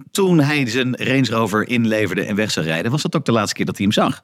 [0.00, 3.32] En toen hij zijn Range Rover inleverde en weg zou rijden, was dat ook de
[3.32, 4.22] laatste keer dat hij hem zag.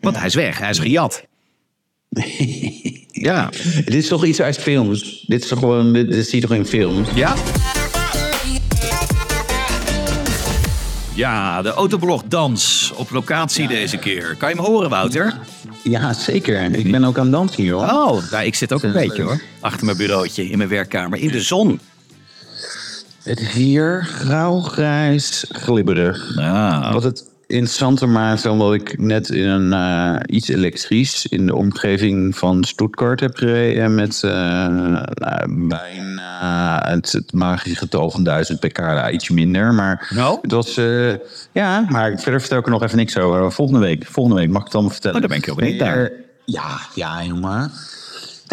[0.00, 1.26] Want hij is weg, hij is gejat.
[3.28, 3.50] ja.
[3.74, 5.24] Dit is toch iets uit films?
[5.26, 7.08] Dit is toch gewoon, dit, dit zie je toch in films?
[7.14, 7.34] Ja?
[11.14, 14.34] Ja, de autoblog Dans op locatie deze keer.
[14.38, 15.38] Kan je me horen, Wouter?
[15.82, 16.74] Ja, zeker.
[16.74, 17.82] Ik ben ook aan het dansen, joh.
[17.82, 19.40] Oh, nou, ik zit ook een beetje hoor.
[19.60, 21.80] Achter mijn bureautje in mijn werkkamer in de zon.
[23.24, 26.36] Het is hier grauw, grijs, glibberig.
[26.38, 26.92] Ah.
[26.92, 32.36] Wat het interessanter maakt omdat ik net in een eh, iets elektrisch in de omgeving
[32.36, 38.78] van Stuttgart heb gereden met eh, nou, bijna het, het magische getal van 1000 pk,
[38.78, 39.74] nou, ietsje minder.
[39.74, 40.38] Maar Nou?
[40.42, 41.14] het was, eh,
[41.52, 43.52] ja, maar verder vertel ik er nog even niks over.
[43.52, 45.16] Volgende week, volgende week mag ik het allemaal vertellen.
[45.16, 46.10] Oh, daar ben ik heel benieuwd naar.
[46.44, 47.70] Ja, ja, jongen.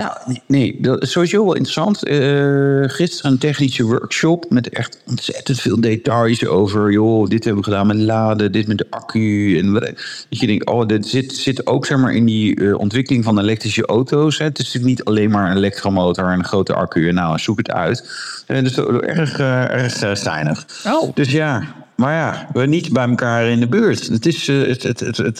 [0.02, 2.04] Nou, nee, dat is sowieso wel interessant.
[2.04, 6.92] Eh, gisteren een technische workshop met echt ontzettend veel details over.
[6.92, 9.58] Joh, dit hebben we gedaan met laden, dit met de accu.
[9.58, 9.94] En dat
[10.30, 13.86] je denkt, oh, dit zit, zit ook zeg maar in die eh, ontwikkeling van elektrische
[13.86, 14.38] auto's.
[14.38, 14.46] Hè.
[14.46, 17.08] Het is natuurlijk niet alleen maar een elektromotor en een grote accu.
[17.08, 18.10] En nou, zoek het uit.
[18.48, 20.66] Eh, dus dat- erg, erg uh, steinig.
[20.86, 21.16] Oh.
[21.16, 21.64] Dus ja,
[21.96, 24.08] maar ja, we niet bij elkaar in de buurt.
[24.08, 25.40] Het, is, het, het, het, het,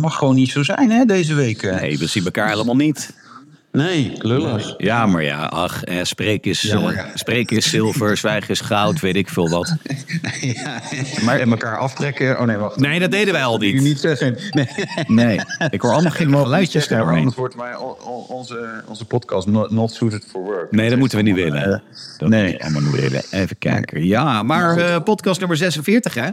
[0.00, 1.62] mag gewoon niet zo zijn hè, deze week.
[1.80, 3.10] Nee, we zien elkaar helemaal niet.
[3.72, 4.74] Nee, lullig.
[4.78, 7.10] Ja, maar ja, ach, eh, spreken is, Ja, maar eh, ja.
[7.14, 9.76] spreken is zilver, zwijgen is goud, weet ik veel wat.
[10.40, 10.80] ja,
[11.22, 12.38] maar en elkaar aftrekken.
[12.40, 12.76] Oh nee, wacht.
[12.76, 13.82] Nee, dat deden wij al Ik niet.
[13.82, 14.36] niet zeggen.
[14.50, 14.68] Nee.
[15.06, 17.16] Nee, ik hoor allemaal geen geluidjes daarheen.
[17.18, 20.72] Anders wordt o- onze, onze podcast not, not suited for work.
[20.72, 21.82] Nee, dat moeten we niet willen.
[22.18, 22.42] Dat nee.
[22.42, 23.22] moet je allemaal niet willen.
[23.30, 24.04] Even kijken.
[24.06, 26.28] Ja, maar eh, podcast nummer 46, hè?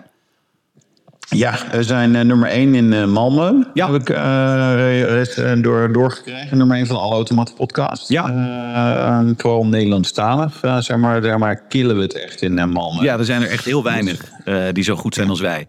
[1.30, 3.68] Ja, we zijn eh, nummer 1 in eh, Malmö.
[3.74, 3.92] Ja.
[3.92, 6.58] Heb ik eh, eh, door, doorgekregen.
[6.58, 8.08] Nummer 1 van alle automaten podcasts.
[8.10, 8.28] Ja.
[8.30, 10.62] Eh, vooral Nederlandstalig.
[10.62, 13.04] eh, zeg maar, daar maar killen we het echt in uh, Malmö.
[13.04, 15.68] Ja, er zijn er echt heel weinig eh, die zo goed zijn als wij.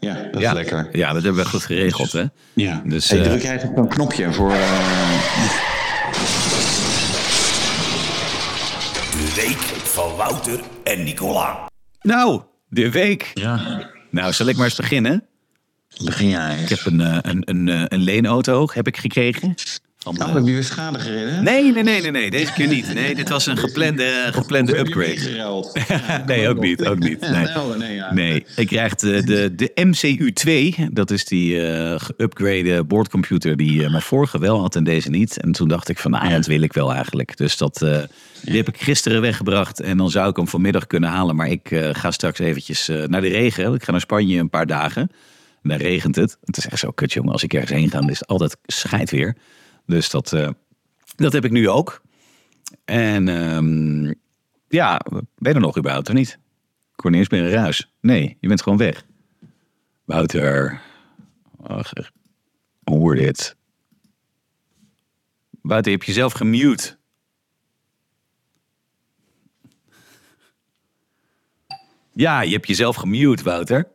[0.00, 0.48] ja dat ja.
[0.48, 0.88] is lekker.
[0.92, 2.24] Ja, dat hebben we goed geregeld, hè?
[2.52, 2.82] Ja.
[2.84, 4.50] Dus, Hey, eh, druk jij even op een knopje voor...
[4.50, 4.56] eh,
[9.12, 11.58] De week van Wouter en Nicola.
[12.02, 13.30] Nou, de week.
[13.34, 13.60] ja,
[14.16, 15.24] Nou, zal ik maar eens beginnen?
[16.04, 19.54] begin jij Ik heb een, eh, een, een, eh, een leenauto heb ik gekregen.
[20.14, 21.44] Eh, heb je weer schade gereden?
[21.44, 22.94] nee, nee, nee, nee, nee, deze keer niet.
[22.94, 25.64] Nee, dit was een geplande, geplande upgrade.
[26.26, 27.20] Nee, ook niet, ook niet.
[27.20, 27.46] Nee.
[27.46, 28.12] Oh, nee, ja.
[28.12, 30.82] Nee, ik krijg de, de, de MCU2.
[30.92, 35.40] Dat is die eh geupgrade boordcomputer die eh, mijn vorige wel had en deze niet.
[35.40, 37.36] En toen dacht ik van, nou, dat wil ik wel eigenlijk.
[37.36, 37.98] Dus dat, eh,
[38.42, 39.80] die heb ik gisteren weggebracht.
[39.80, 41.36] En dan zou ik hem vanmiddag kunnen halen.
[41.36, 43.74] Maar ik eh, ga straks eventjes eh, naar de regen.
[43.74, 45.10] Ik ga naar Spanje een paar dagen.
[45.62, 46.36] En daar regent het.
[46.44, 47.32] Het is echt zo kut, jongen.
[47.32, 49.36] Als ik ergens heen ga, dan is het altijd scheid weer.
[49.86, 50.50] Dus dat, eh,
[51.16, 52.02] dat heb ik nu ook.
[52.84, 54.14] En ehm,
[54.68, 56.38] ja, ben je er nog überhaupt of niet?
[56.94, 57.92] Ik hoor niet eens meer een ruis.
[58.00, 59.04] Nee, je bent gewoon weg.
[60.04, 60.80] Wouter.
[61.62, 61.92] Ach,
[62.84, 63.56] hoor dit.
[65.62, 66.96] Wouter, je hebt jezelf gemute.
[72.12, 73.88] Ja, je hebt jezelf gemute, Wouter.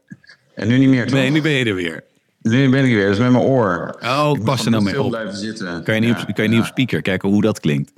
[0.56, 1.13] En nu niet meer, toch?
[1.13, 2.03] Nee, nu ben je er weer.
[2.41, 3.96] Nu ben ik weer, dat is met mijn oor.
[4.03, 5.09] Oh, Ik pas er nou mee op.
[5.09, 5.84] blijven zitten.
[5.84, 7.91] Kan je niet, Ja, op, kan je niet op speaker kijken hoe dat klinkt?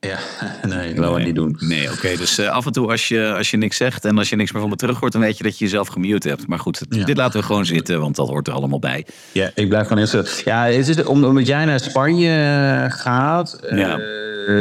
[0.00, 0.18] Ja,
[0.68, 1.56] nee, dat wil ik niet doen.
[1.58, 2.16] Nee, oké.
[2.16, 4.52] dus eh, af en toe als je, als je niks zegt en als je niks
[4.52, 6.46] meer van me terug hoort, dan weet je dat je jezelf gemute hebt.
[6.46, 7.04] Maar goed, het- Ja.
[7.04, 9.06] dit laten we gewoon zitten, want dat hoort er allemaal bij.
[9.32, 10.52] Ja, ik blijf gewoon heel stil.
[10.52, 13.98] Ja, het is om- omdat jij naar Spanje eh, gaat, Ja.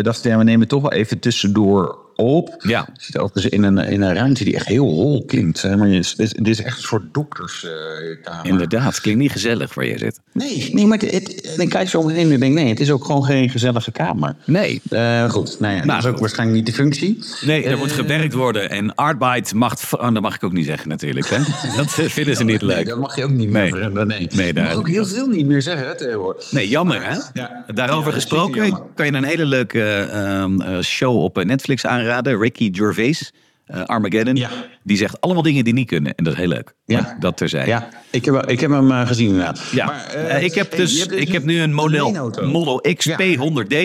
[0.01, 2.55] dacht ik, ja, we nemen toch wel even tussendoor op.
[2.57, 2.87] Ja.
[2.93, 5.61] Je zit ook dus in een, in een ruimte die echt heel hol klinkt.
[5.61, 5.77] Hè?
[5.77, 8.45] Maar je, dit, is, dit is echt een soort dokterskamer.
[8.45, 10.19] Inderdaad, klinkt niet gezellig waar je zit.
[10.33, 12.91] Nee, nee, maar het, ik kijk zo om me heen en denk, nee, het is
[12.91, 14.35] ook gewoon geen gezellige kamer.
[14.45, 14.81] Nee.
[14.89, 17.19] Eh, goed, nou ja, dat is ook waarschijnlijk niet de functie.
[17.41, 18.69] Nee, er moet gewerkt worden.
[18.69, 19.73] En arbeid mag...
[19.93, 21.27] Oh, dat mag ik ook niet zeggen natuurlijk.
[21.29, 21.37] Hè?
[21.77, 22.85] Dat eh, vinden ze niet Nee, leuk.
[22.87, 23.71] dat mag je ook niet meer Nee.
[23.71, 24.07] veranderen.
[24.07, 26.51] Nee, Nee, daar- mag ook heel veel niet meer zeggen tegenwoordig.
[26.51, 27.17] Nee, jammer hè?
[27.33, 27.63] Ja.
[27.73, 32.08] Daarover Ja, gesproken kan je een hele leuke ehm, eh, show op eh, Netflix aanraden.
[32.17, 33.31] Ricky Gervais,
[33.65, 34.35] eh, Armageddon.
[34.35, 34.49] Ja.
[34.83, 36.15] Die zegt allemaal dingen die niet kunnen.
[36.15, 36.73] En dat is heel leuk.
[36.85, 37.01] Ja.
[37.01, 37.67] Maar dat terzijde.
[37.69, 39.61] Ja, ik heb, ik heb hem eh, gezien inderdaad.
[39.71, 42.31] Ja, Maar, Eh, ik, heb dus, dus ik heb nu een model.
[42.43, 43.17] Model X Ja.
[43.21, 43.75] P100D.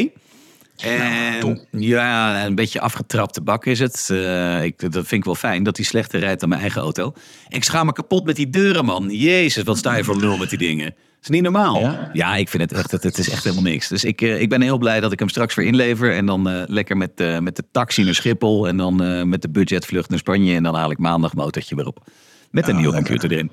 [0.77, 1.67] En Nou, top.
[1.71, 4.09] ja, een beetje afgetrapte bak is het.
[4.11, 7.13] Eh, ik, dat vind ik wel fijn dat hij slechter rijdt dan mijn eigen auto.
[7.49, 9.11] Ik schaam me kapot met die deuren, man.
[9.11, 10.95] Jezus, wat sta je voor lul met die dingen.
[11.25, 11.99] Is niet normaal.
[12.13, 12.37] Ja?
[12.37, 13.89] ik vind het echt, het, het is echt helemaal niks.
[13.89, 16.15] Dus ik, eh, ik ben heel blij dat ik hem straks weer inlever.
[16.15, 18.69] En dan eh, lekker met, eh, met de taxi naar Schiphol.
[18.69, 20.55] En dan met de budgetvlucht naar Spanje.
[20.55, 22.07] En dan haal ik maandag motortje weer op.
[22.51, 23.11] Met een Ah, nieuwe lekker.
[23.13, 23.51] computer erin.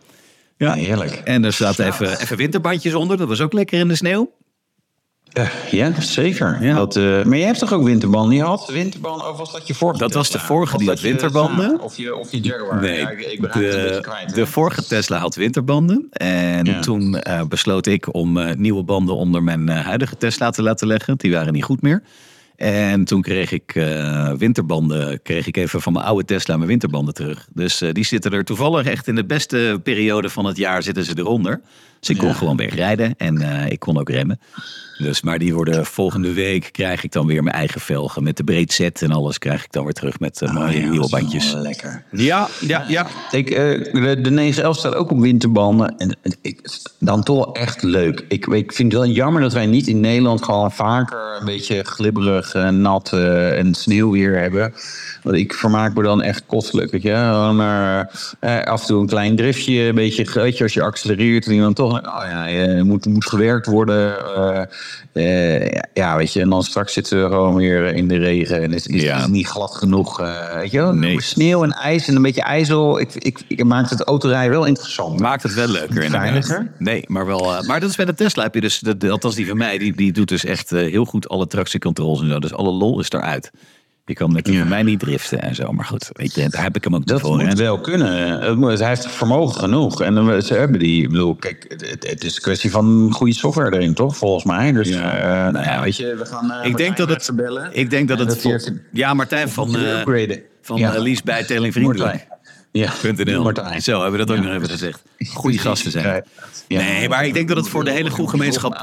[0.57, 1.11] Ja, Heerlijk.
[1.11, 3.17] En er zaten even, even winterbandjes onder.
[3.17, 4.31] Dat was ook lekker in de sneeuw.
[5.33, 6.57] Ja, ja zeker.
[6.61, 6.75] Ja.
[6.75, 8.35] Dat, eh, maar je hebt toch ook winterbanden?
[8.37, 11.79] Je had winterbanden, of was dat je vorige Dat was de vorige, die had winterbanden.
[11.79, 12.81] Of je, of je Jaguar.
[12.81, 14.35] Nee, Ja, ik, ik ben het een beetje de, kwijt.
[14.35, 16.07] de vorige Tesla had winterbanden.
[16.11, 16.79] En Ja.
[16.79, 21.17] toen eh, besloot ik om nieuwe banden onder mijn huidige Tesla te laten leggen.
[21.17, 22.03] Die waren niet goed meer.
[22.61, 27.13] En toen kreeg ik eh, winterbanden, kreeg ik even van mijn oude Tesla mijn winterbanden
[27.13, 27.47] terug.
[27.53, 31.03] Dus eh, die zitten er toevallig echt in de beste periode van het jaar zitten
[31.05, 31.61] ze eronder.
[31.99, 32.33] Dus ik kon Ja.
[32.33, 34.39] gewoon weer rijden en eh, ik kon ook remmen.
[34.97, 38.23] Dus, maar die worden volgende week krijg ik dan weer mijn eigen velgen.
[38.23, 40.79] Met de breed set en alles krijg ik dan weer terug met eh, mooie Ja,
[40.79, 41.53] nieuwe dat is bandjes.
[41.53, 42.03] wel Lekker.
[42.11, 43.07] Ja, ja, ja.
[43.31, 43.57] Ik, eh,
[43.93, 45.97] de, de 911 staat ook op winterbanden.
[45.97, 46.59] En ik,
[46.99, 48.25] dan toch echt leuk.
[48.27, 51.83] Ik, ik vind het wel jammer dat wij niet in Nederland gewoon vaker een beetje
[51.83, 54.73] glibberig, eh, nat eh, en sneeuwweer hebben.
[55.23, 56.91] Want ik vermaak me dan echt kostelijk.
[56.91, 57.11] Weet je?
[57.55, 61.45] Maar, eh, af en toe een klein driftje, een beetje weet je, als je accelereert.
[61.47, 64.15] En dan toch, oh ja, je moet, moet gewerkt worden.
[65.93, 66.41] ja, weet je.
[66.41, 68.61] En dan straks zitten we gewoon weer in de regen.
[68.61, 69.15] En is, is, Ja.
[69.15, 70.17] is het niet glad genoeg.
[70.53, 70.81] weet je?
[70.81, 71.21] Nee.
[71.21, 72.99] Sneeuw en ijs en een beetje ijzel.
[72.99, 75.19] Ik, ik, ik maakt het autorijden wel interessant.
[75.19, 76.09] Maakt het wel leuker.
[76.09, 76.71] Veiliger?
[76.77, 77.63] Nee, maar wel.
[77.67, 79.95] maar dat is bij de Tesla heb je dus, de- althans die van mij, die,
[79.95, 82.39] die doet dus echt heel goed alle tractiecontroles en zo.
[82.39, 83.51] Dus alle lol is eruit.
[84.05, 85.71] Je kan met die van mij niet driften en zo.
[85.71, 87.37] Maar goed, weet je, daar heb ik hem ook niet Dat voor.
[87.37, 87.55] moet hè.
[87.55, 88.41] wel kunnen.
[88.41, 90.01] Het moet- Hij heeft vermogen genoeg.
[90.01, 91.03] En dan- ze hebben die.
[91.03, 94.17] Ik bedoel, kijk, het, het is een kwestie van goede software erin, toch?
[94.17, 94.71] Volgens mij.
[94.71, 95.17] Dus, Ja.
[95.17, 96.51] eh, nou ja, weet je, we gaan.
[96.51, 97.29] eh, Ik denk dat het.
[97.35, 97.69] Bellen.
[97.73, 98.27] Ik denk dat het.
[98.27, 100.41] dat hij vol- heeft- ja, Martijn van, eh upgraden.
[100.61, 100.93] van Ja.
[100.93, 102.27] eh, Lies bijtelling vriendelijk.
[102.71, 103.43] Ja, .nl.
[103.43, 103.81] Martijn.
[103.81, 105.03] Zo hebben we dat ook nog even gezegd.
[105.33, 106.23] Goede gasten zijn.
[106.67, 106.81] Ja.
[106.81, 108.73] Nee, maar ik denk dat het voor de hele goede gemeenschap.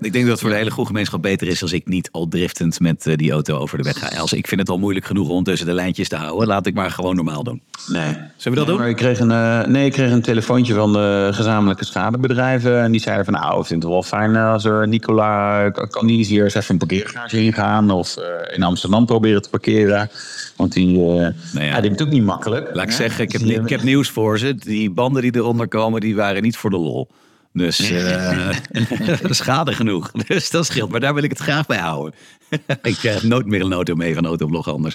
[0.00, 2.28] Ik denk dat het voor de hele goede gemeenschap beter is als ik niet al
[2.28, 4.16] driftend met eh, die auto over de weg ga.
[4.16, 6.74] Als ik vind het al moeilijk genoeg om tussen de lijntjes te houden, laat ik
[6.74, 7.62] maar gewoon normaal doen.
[7.86, 8.02] Nee.
[8.04, 8.76] Zullen we dat Nee, doen?
[8.78, 12.82] Maar ik kreeg een, eh, nee, ik kreeg een telefoontje van de gezamenlijke schadebedrijven.
[12.82, 15.70] En die zeiden van nou, ik vind het wel fijn als er Nicola,
[16.00, 17.90] die eens hier eens even een parkeergarage ingaan.
[17.90, 20.10] Of eh, in Amsterdam proberen te parkeren.
[20.56, 21.30] Want die, eh ja.
[21.52, 22.74] die heeft het ook niet makkelijk.
[22.74, 24.54] Laat ik Ja, zeggen, ik heb, ik heb nieuws voor ze.
[24.54, 27.08] Die banden die eronder komen, die waren niet voor de lol.
[27.52, 28.50] Dus eh
[29.30, 30.10] schade genoeg.
[30.28, 30.90] Dus dat scheelt.
[30.90, 32.14] Maar daar wil ik het graag bij houden.
[32.82, 34.94] ik krijg nooit meer een auto mee van Autoblog anders.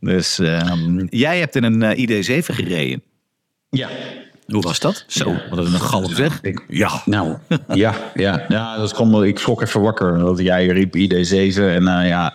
[0.00, 3.02] Dus ehm, jij hebt in een eh, ID7 gereden.
[3.70, 3.88] Ja.
[4.50, 5.04] Hoe was dat?
[5.06, 6.38] Zo, wat een galm zeg.
[6.42, 7.02] Ik- Ja.
[7.04, 7.36] Nou,
[7.74, 9.24] ja, ja, ja, dat kwam wel.
[9.24, 10.18] Ik schrok even wakker.
[10.18, 12.34] Dat jij riep ID7 en eh, ja,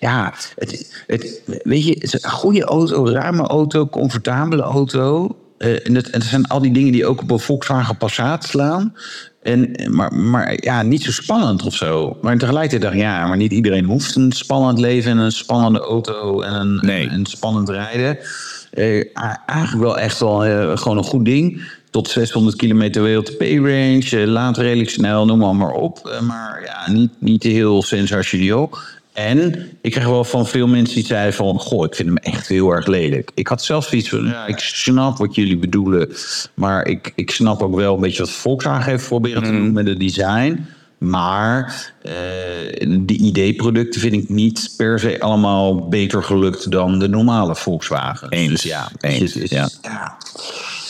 [0.00, 5.36] ja, het, het, weet je, het is een goede auto, ruime auto, comfortabele auto.
[5.58, 8.44] Eh, en, het, en het zijn al die dingen die ook op een Volkswagen Passat
[8.44, 8.94] slaan.
[9.42, 12.16] En, maar, maar ja, niet zo spannend of zo.
[12.22, 15.78] Maar tegelijkertijd dacht ik, ja, maar niet iedereen hoeft een spannend leven en een spannende
[15.80, 17.08] auto en een, Nee.
[17.08, 18.18] en spannend rijden.
[18.74, 19.04] Eh,
[19.46, 21.62] eigenlijk wel echt wel eh, gewoon een goed ding.
[21.90, 26.18] Tot 600 kilometer WLTP-range, eh, laat redelijk snel, noem maar, maar op.
[26.26, 28.78] Maar ja, niet, niet heel sensationeel.
[29.12, 31.58] En ik kreeg wel van veel mensen die zeiden van...
[31.58, 33.30] Goh, ik vind hem echt heel erg lelijk.
[33.34, 36.08] Ik had zelfs zoiets van, ja, ik snap wat jullie bedoelen.
[36.54, 39.86] Maar ik, ik snap ook wel een beetje wat Volkswagen heeft proberen te doen met
[39.86, 40.66] het design.
[40.98, 42.12] Maar eh,
[42.98, 48.28] de ID-producten vind ik niet per se allemaal beter gelukt dan de normale Volkswagen.
[48.30, 49.68] Eens, Dus ja, eens, is- ja.
[49.82, 50.16] ja.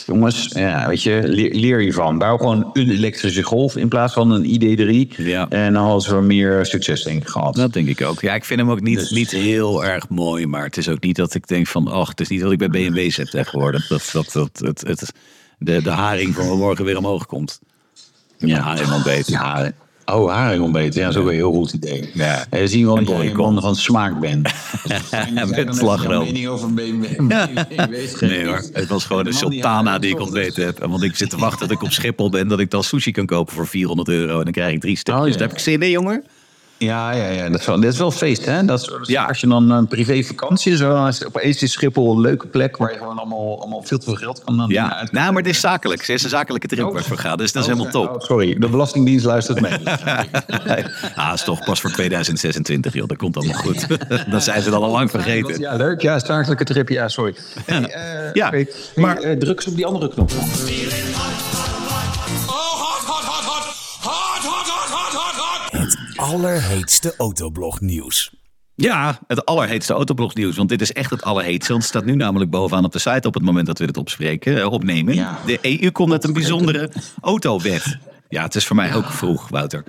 [0.05, 2.17] Jongens, ja, weet je, leer, leer hiervan.
[2.17, 5.15] Bouw gewoon een elektrische golf in plaats van een ID3.
[5.17, 5.49] Ja.
[5.49, 7.55] En dan hadden ze meer succes denk ik gehad.
[7.55, 8.21] Dat denk ik ook.
[8.21, 10.45] Ja, ik vind hem ook niet, Dus- niet heel erg mooi.
[10.47, 11.87] Maar het is ook niet dat ik denk van...
[11.87, 13.87] ach, het is niet dat ik bij BMW zit tegenwoordig.
[13.87, 15.11] Dat, dat, dat, het, het,
[15.57, 17.59] de, de haring van morgen weer omhoog komt.
[18.37, 19.31] Ja, haring ontbeten.
[19.33, 19.71] Ja,
[20.05, 20.99] oh, haring ontbeten.
[20.99, 22.09] Ja, dat is ook een heel goed idee.
[22.13, 22.45] Ja.
[22.49, 24.49] En dan zien we wel dat jij een man van smaak bent.
[25.55, 26.23] met slagroom.
[26.23, 27.29] mening over een BMW.
[28.29, 30.85] Nee hoor, het was gewoon een sultana die ik ontbeten heb.
[30.85, 33.25] Want ik zit te wachten dat ik op Schiphol ben, dat ik dan sushi kan
[33.25, 34.37] kopen voor 400 euro.
[34.37, 35.25] En dan krijg ik drie stukjes.
[35.25, 35.31] Oh.
[35.31, 36.23] Daar heb ik zin in, jongen.
[36.77, 37.49] Ja, ja, ja.
[37.49, 38.65] Dat is wel, dat is wel feest, hè?
[38.65, 39.23] Dat is, is- Ja.
[39.25, 42.77] Als je dan een privé vakantie zo, dan is opeens is Schiphol een leuke plek
[42.77, 45.11] waar je gewoon allemaal, allemaal veel te veel geld kan aan Ja, uit.
[45.11, 45.99] nou, maar het is zakelijk.
[46.01, 47.35] Het is een zakelijke trip waar ik voor ga.
[47.35, 48.09] Dus dat is helemaal top.
[48.09, 49.73] Oh, sorry, de Belastingdienst luistert mee.
[51.15, 53.07] Ah, is toch pas voor 2026, joh.
[53.07, 53.87] Dat komt allemaal goed.
[54.31, 55.59] dan zijn ze het al lang vergeten.
[55.59, 56.01] Ja, leuk.
[56.01, 56.89] Ja, zakelijke trip.
[56.89, 57.35] Ja, sorry.
[57.65, 58.65] Hey, eh, Ja, oké.
[58.95, 60.31] maar- Hey, eh, druk eens op die andere knop.
[60.31, 60.43] Oh,
[66.31, 68.33] allerheetste autoblog nieuws.
[68.75, 70.55] Ja, het allerheetste autoblogsnieuws.
[70.55, 71.71] Want dit is echt het allerheetste.
[71.71, 73.97] Want het staat nu namelijk bovenaan op de site op het moment dat we dit
[73.97, 75.13] opspreken, eh, opnemen.
[75.15, 75.37] Ja.
[75.45, 76.91] De EU komt met een bijzondere
[77.21, 77.97] autowet.
[78.29, 79.83] Ja, het is voor mij ook vroeg, Wouter.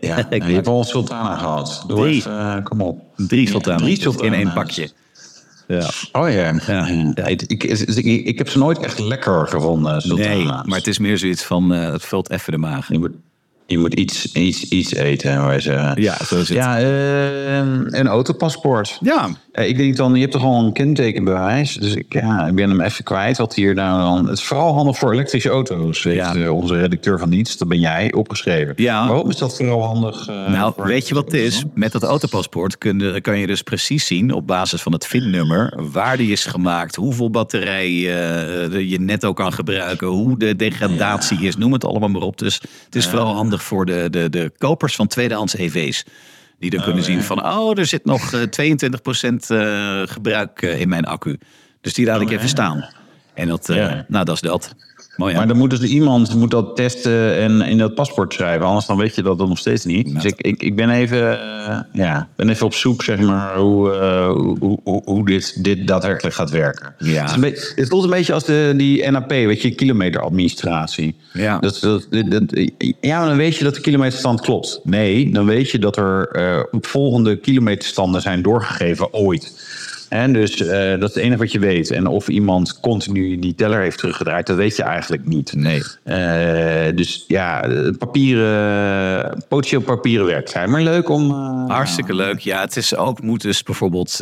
[0.00, 1.84] Ja, je hebt al een sultana gehad.
[1.86, 2.14] Doe Drie.
[2.16, 3.00] even, eh, kom op.
[3.16, 4.36] Drie Ja, sultanen drie in sultana's.
[4.36, 4.90] één pakje.
[5.68, 5.90] Ja.
[6.12, 6.52] Oh ja.
[6.66, 6.86] Ja.
[7.14, 7.26] ja.
[7.26, 10.28] ik, ik, ik, ik heb ze nooit echt lekker gevonden, sultana.
[10.28, 12.88] Nee, maar het is meer zoiets van, eh, het vult even de maag.
[12.92, 13.16] Je moet-
[13.70, 16.02] Je moet iets, iets, iets eten, waar wij zeggen.
[16.02, 16.58] Ja, zo is het.
[16.58, 17.56] Ja, eh,
[17.90, 18.98] een autopaspoort.
[19.00, 19.28] Ja,
[19.66, 21.74] ik denk dan, je hebt toch al een kentekenbewijs.
[21.74, 23.36] Dus ik, ja, ik ben hem even kwijt.
[23.38, 24.28] Wat hier nou dan.
[24.28, 26.02] Het is vooral handig voor elektrische auto's.
[26.02, 26.34] Heeft Ja.
[26.34, 28.72] eh, onze redacteur van dienst, dat ben jij, opgeschreven.
[28.76, 29.08] Ja.
[29.08, 30.28] Waarom is dat vooral handig?
[30.28, 31.64] eh, Nou, voor weet je wat het is?
[31.74, 35.74] Met dat autopaspoort kun je, kan je dus precies zien op basis van het VIN-nummer
[35.92, 41.56] waar die is gemaakt, hoeveel batterij eh, je netto kan gebruiken, hoe de degradatie is,
[41.56, 42.38] noem het allemaal maar op.
[42.38, 46.04] Dus het is vooral handig voor de, de, de kopers van tweedehands EV's.
[46.58, 50.88] Die dan kunnen zien van, oh, er zit nog eh, 22% eh, gebruik eh, in
[50.88, 51.38] mijn accu.
[51.80, 52.88] Dus die laat ik even staan.
[53.34, 54.04] En dat, eh, Ja.
[54.08, 54.74] nou, dat is dat.
[55.18, 58.66] Maar dan moet dus iemand moet dat testen en in dat paspoort schrijven.
[58.66, 60.14] Anders dan weet je dat dan nog steeds niet.
[60.14, 63.92] Dus ik, ik, ik ben, even, eh, ja, ben even op zoek, zeg maar, hoe,
[63.92, 66.94] eh, hoe, hoe, hoe dit, dit daadwerkelijk gaat werken.
[66.98, 67.20] Ja.
[67.20, 71.16] Het, is een beetje- het voelt een beetje als de, die NAP, weet je, kilometeradministratie.
[71.32, 71.58] Ja.
[71.58, 72.42] Dat, dat, dat,
[73.00, 74.80] ja, dan weet je dat de kilometerstand klopt.
[74.84, 79.66] Nee, dan weet je dat er eh, volgende kilometerstanden zijn doorgegeven ooit.
[80.08, 81.90] En dus eh, dat is het enige wat je weet.
[81.90, 85.52] En of iemand continu die teller heeft teruggedraaid, dat weet je eigenlijk niet.
[85.56, 85.82] Nee.
[86.02, 90.70] Eh, dus ja, papieren, potentieel papieren werk zijn.
[90.70, 91.30] Maar leuk om...
[91.30, 92.38] eh, Hartstikke leuk.
[92.38, 94.18] Ja, het is ook, moet dus bijvoorbeeld,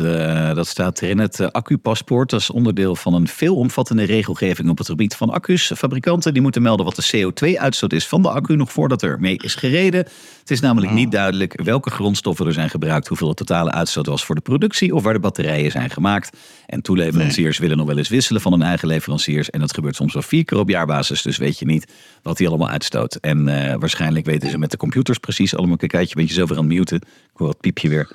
[0.55, 2.29] dat staat erin, het accupaspoort.
[2.29, 5.71] Dat is onderdeel van een veelomvattende regelgeving op het gebied van accu's.
[5.75, 9.37] Fabrikanten die moeten melden wat de CO2-uitstoot is van de accu nog voordat er mee
[9.37, 9.99] is gereden.
[10.39, 14.25] Het is namelijk niet duidelijk welke grondstoffen er zijn gebruikt, hoeveel de totale uitstoot was
[14.25, 16.37] voor de productie of waar de batterijen zijn gemaakt.
[16.65, 19.49] En toeleveranciers willen nog wel eens wisselen van hun eigen leveranciers.
[19.49, 22.47] En dat gebeurt soms wel vier keer op jaarbasis, dus weet je niet wat die
[22.47, 23.15] allemaal uitstoot.
[23.15, 25.77] En uh, waarschijnlijk weten ze met de computers precies allemaal.
[25.77, 26.97] Kijk je bent je zo weer aan het muten.
[26.97, 27.03] Ik
[27.33, 28.11] hoor het piepje weer.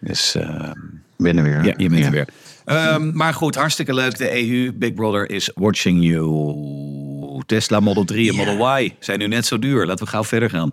[0.00, 0.70] Dus uh,
[1.16, 1.64] ben er weer.
[1.64, 2.28] Ja, je bent er weer.
[2.66, 4.18] Um, maar goed, hartstikke leuk.
[4.18, 7.42] De EU, Big Brother is watching you.
[7.46, 9.86] Tesla Model 3 en Model Y zijn nu net zo duur.
[9.86, 10.72] Laten we gauw verder gaan.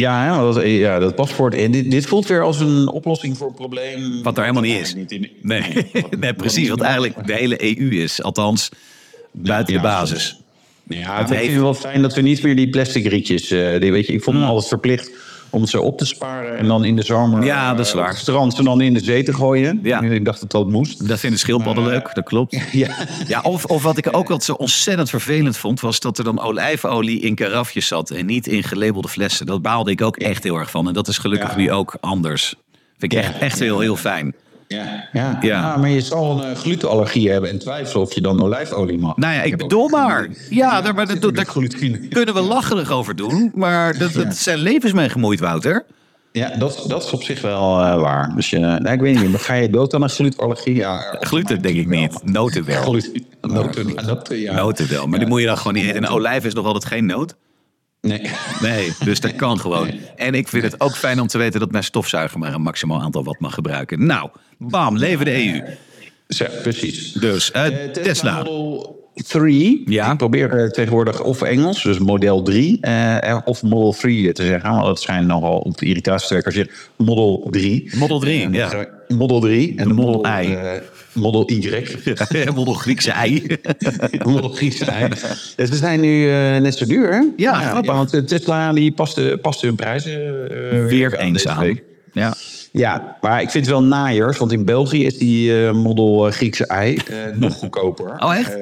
[0.00, 1.54] Ja, dat, ja, dat paspoort.
[1.54, 4.22] En dit, dit voelt weer als een oplossing voor een probleem.
[4.22, 4.94] Wat er helemaal niet is.
[4.94, 5.90] Niet in, nee.
[6.18, 6.68] nee, precies.
[6.68, 8.22] Wat eigenlijk de hele EU is.
[8.22, 8.68] Althans,
[9.32, 10.40] buiten ja, de basis.
[10.88, 13.50] Ja, het ik vind het wel fijn dat we niet meer die plastic rietjes...
[13.50, 15.10] Uh, die, weet je, ik vond me altijd verplicht
[15.56, 18.12] om ze op te sparen en dan in de zomer ja, dat is waar.
[18.12, 19.80] Uh, strand ze dan in de zee te gooien.
[19.82, 20.02] Ja.
[20.02, 21.08] Ik dacht dat dat moest.
[21.08, 22.56] Dat vinden schildpadden uh, leuk, dat klopt.
[22.72, 22.94] Ja.
[23.26, 26.40] ja of, of wat ik ook altijd zo ontzettend vervelend vond, was dat er dan
[26.40, 29.46] olijfolie in karafjes zat en niet in gelabelde flessen.
[29.46, 30.86] Dat baalde ik ook echt heel erg van.
[30.88, 31.56] En dat is gelukkig ja.
[31.56, 32.54] nu ook anders.
[32.98, 34.34] Vind ik echt, echt heel, heel fijn.
[34.68, 35.38] Ja, ja.
[35.40, 35.72] ja.
[35.72, 39.16] Ah, maar je zal een uh, glutenallergie hebben en twijfelen of je dan olijfolie mag.
[39.16, 40.28] Nou ja, ik, ik bedoel maar.
[40.50, 41.44] Ja, daar, maar dat, daar
[42.08, 43.52] kunnen we lacherig over doen.
[43.54, 45.84] Maar dat, dat zijn levens mee gemoeid, Wouter.
[46.32, 48.32] Ja, dat, dat is op zich wel uh, waar.
[48.34, 50.74] Dus je, nou, ik weet niet, maar ga je dood aan een glutenallergie?
[50.74, 52.20] Ja, gluten denk ik niet.
[52.24, 52.82] Noten wel.
[52.82, 54.54] Gluten, noten, noten, ja.
[54.54, 55.96] noten wel, maar die moet je dan gewoon niet eten.
[55.96, 57.36] En olijf is nog altijd geen noot.
[58.06, 58.30] Nee.
[58.60, 59.90] Nee, dus dat kan gewoon.
[60.16, 63.00] En ik vind het ook fijn om te weten dat mijn stofzuiger maar een maximaal
[63.00, 64.06] aantal watt mag gebruiken.
[64.06, 65.62] Nou, bam, leven de EU.
[66.28, 67.12] Zo, precies.
[67.12, 68.02] Dus, uh, uh, Tesla.
[68.02, 68.36] Tesla.
[68.36, 69.82] Model 3.
[69.86, 70.12] Ja.
[70.12, 74.70] Ik probeer uh, tegenwoordig of Engels, dus Model 3, uh, of Model 3 te zeggen.
[74.70, 76.64] Want dat zijn nogal op de irritatietrekkers.
[76.96, 77.90] Model 3.
[77.94, 78.86] Model 3, ja.
[79.08, 80.80] Model 3 en de Model, model I.
[81.16, 81.84] Model Y.
[82.54, 83.46] Model Griekse ei.
[84.30, 85.08] model Griekse ei.
[85.56, 87.18] Dus ze zijn nu uh, net zo duur, hè?
[87.18, 87.82] Ja, ja, ja.
[87.82, 90.20] Want Tesla die paste, paste hun prijzen
[90.72, 91.60] uh, weer eens aan.
[91.60, 91.82] Week.
[92.12, 92.34] Ja.
[92.76, 96.32] Ja, maar ik vind het wel naaiers, want in België is die uh, model uh,
[96.32, 98.14] Griekse ei uh, nog goedkoper.
[98.18, 98.56] Oh, echt?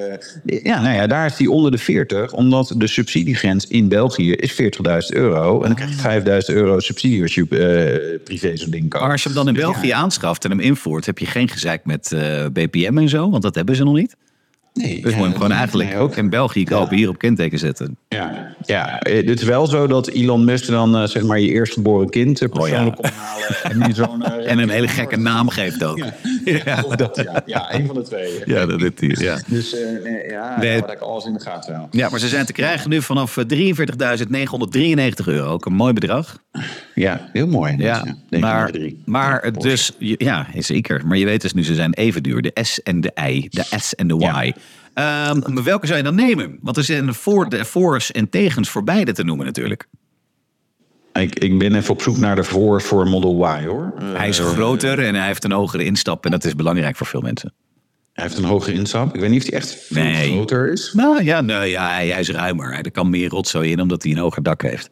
[0.44, 4.62] ja, nou ja, daar is die onder de 40, omdat de subsidiegrens in België is
[4.62, 4.68] 40.000
[5.06, 5.62] euro.
[5.62, 9.02] En dan krijg je 5.000 euro subsidie als je privé zo'n ding koopt.
[9.02, 9.96] Maar als je hem dan in België ja.
[9.96, 12.16] aanschaft en hem invoert, heb je geen gezeik met
[12.52, 14.16] BPM en zo, want dat hebben ze nog niet.
[14.74, 16.96] Nee, dus ja, moet je hem gewoon eigenlijk ook in België kopen, ja.
[16.96, 17.96] hier op kenteken zetten.
[18.08, 22.10] Ja, ja, het is wel zo dat Elon Musk dan uh, zeg maar je eerstgeboren
[22.10, 23.10] kind persoonlijk oh, ja.
[23.10, 23.82] ophalen.
[23.86, 25.98] En, zo'n, uh, en een hele gekke naam geeft ook.
[26.54, 26.96] Ja, ja.
[26.96, 27.42] Dat, ja.
[27.46, 28.42] ja een van de twee.
[28.44, 29.20] Ja, dat is die.
[29.20, 29.38] Ja.
[29.46, 30.80] Dus nee, ja, nee.
[30.80, 31.88] dat ik alles in de gaten wel.
[31.90, 33.44] Ja, maar ze zijn te krijgen nu vanaf 43.993
[35.24, 35.52] euro.
[35.52, 36.38] Ook een mooi bedrag.
[36.94, 37.74] Ja, heel mooi.
[37.78, 38.70] Ja, maar,
[39.04, 41.06] maar dus, ja, zeker.
[41.06, 42.42] Maar je weet dus nu, ze zijn even duur.
[42.42, 44.52] De S en de I, de S en de Y.
[44.94, 46.58] Um, maar welke zou je dan nemen?
[46.60, 49.86] Want er zijn voor, de voor's en tegens voor beide te noemen natuurlijk.
[51.20, 53.94] Ik, ik ben even op zoek naar de voor voor Model Y hoor.
[54.02, 57.20] Hij is groter en hij heeft een hogere instap en dat is belangrijk voor veel
[57.20, 57.52] mensen.
[58.12, 59.14] Hij heeft een hogere instap.
[59.14, 60.32] Ik weet niet of hij echt veel nee.
[60.32, 60.92] groter is.
[60.92, 62.72] Nou ja, nee, ja hij, hij is ruimer.
[62.72, 64.90] Er kan meer rotzooi in omdat hij een hoger dak heeft.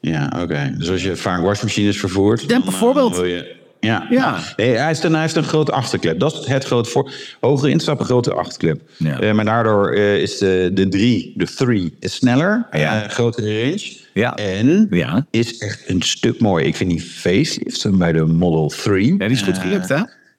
[0.00, 0.42] Ja, oké.
[0.42, 0.74] Okay.
[0.76, 2.48] Dus als je vaak wasmachines vervoert...
[2.48, 3.12] Dan, bijvoorbeeld.
[3.12, 4.06] Uh, wil je, Ja.
[4.10, 4.38] Ja.
[4.56, 6.20] Nee, hij, heeft een, hij heeft een grote achterklep.
[6.20, 7.12] Dat is het grote voor.
[7.40, 8.80] Hoger instappen, grote achterklep.
[8.96, 9.20] Ja.
[9.20, 12.66] Eh, maar daardoor eh, is de, de 3, de 3 is sneller.
[12.72, 13.02] Ja.
[13.02, 13.96] eh, grotere range.
[14.14, 14.36] Ja.
[14.36, 15.26] En Ja.
[15.30, 16.64] is echt een stuk mooi.
[16.64, 19.10] Ik vind die facelift bij de Model 3.
[19.12, 19.96] Ja, die is goed gelukt, hè?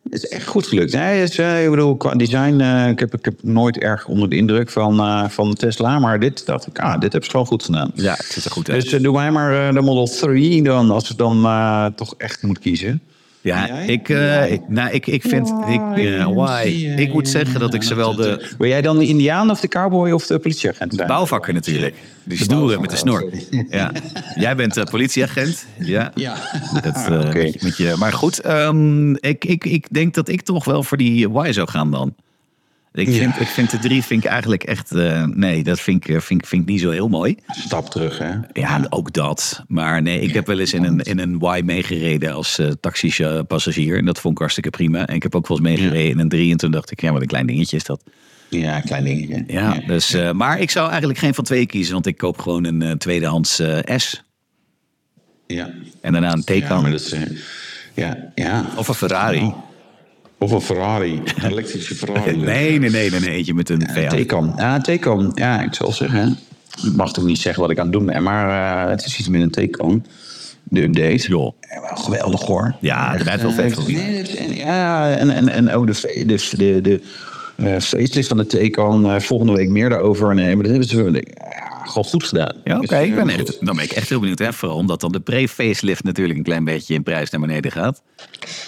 [0.09, 0.93] Het is echt goed gelukt.
[0.93, 4.69] Hij is, ik bedoel, qua design, ik, heb, ik heb nooit erg onder de indruk
[4.69, 5.99] van, eh, van Tesla.
[5.99, 7.91] Maar dit dacht ik, ah, dit hebben ze gewoon goed gedaan.
[7.95, 8.89] Ja, het ziet er goed uit.
[8.89, 11.47] Dus doe mij maar de Model 3 dan, als ik dan
[11.95, 13.01] toch echt moet kiezen.
[13.41, 15.53] Ja, ik, eh, ik, nou, ik, ik vind...
[15.67, 16.67] Ik, eh, why?
[16.97, 20.11] Ik moet zeggen dat ik zowel de Wil jij dan de Indiaan of de cowboy
[20.11, 21.07] of de politieagent zijn?
[21.07, 21.95] bouwvakker natuurlijk.
[22.23, 23.29] Die stoere met de snor.
[23.69, 23.91] Ja.
[24.35, 25.65] Jij bent eh, politieagent.
[25.77, 26.11] Ja.
[26.15, 26.35] Ja.
[26.81, 27.33] Dat, Oké.
[27.43, 30.83] met, je- met je, maar goed, ehm, ik, ik, ik denk dat ik toch wel
[30.83, 32.15] voor die Y zou gaan dan.
[32.93, 33.39] Ik vind, Ja.
[33.41, 34.91] ik vind de drie vind ik eigenlijk echt...
[34.91, 37.37] eh, nee, dat vind ik, eh, vind, ik- vind ik niet zo heel mooi.
[37.47, 38.33] Stap terug, hè?
[38.53, 39.63] Ja, ook dat.
[39.67, 43.97] Maar nee, ik heb wel eens in een, in een Y meegereden als eh taxipassagier.
[43.97, 45.05] En dat vond ik hartstikke prima.
[45.07, 46.51] En ik heb ook wel eens meegereden in een 3.
[46.51, 48.03] En toen dacht ik, ja, wat een klein dingetje is dat.
[48.49, 49.43] Ja, klein dingetje.
[49.47, 51.93] Ja, Dus, maar ik zou eigenlijk geen van twee kiezen.
[51.93, 54.23] Want ik koop gewoon een eh, tweedehands eh, S.
[55.47, 55.69] Ja.
[56.01, 56.87] En daarna een Ja, Taycan.
[56.93, 57.11] is...
[57.11, 57.21] eh,
[57.93, 58.65] ja, ja.
[58.75, 59.53] Of een Ferrari.
[60.39, 61.21] Of een Ferrari.
[61.35, 62.37] Een elektrische Ferrari.
[62.45, 63.29] Nee, nee, nee, nee.
[63.29, 64.07] Eentje met een V8.
[64.07, 64.53] Taycan.
[64.57, 65.31] Ja, Taycan.
[65.35, 66.37] Ja, ik zal zeggen.
[66.85, 68.23] Ik mag toch niet zeggen wat ik aan het doen ben.
[68.23, 70.05] Maar eh, het is iets met een Taycan.
[70.63, 71.27] De update.
[71.27, 71.53] Joh.
[71.93, 72.75] Geweldig hoor.
[72.79, 73.77] Ja, er rijdt wel vet
[74.55, 77.01] Ja, en, en, en ook de, de, de, de
[77.55, 79.11] eh, facelift van de Taycan.
[79.11, 80.35] eh, volgende week meer daarover.
[80.35, 81.23] Nee, maar dat hebben ze
[81.83, 82.55] gewoon goed gedaan.
[82.63, 82.97] Ja, oké.
[82.97, 84.39] Dus, ik ben eh, echt, dan ben ik echt heel benieuwd.
[84.39, 84.53] Hè?
[84.53, 88.01] Vooral omdat dan de pre-facelift natuurlijk een klein beetje in prijs naar beneden gaat.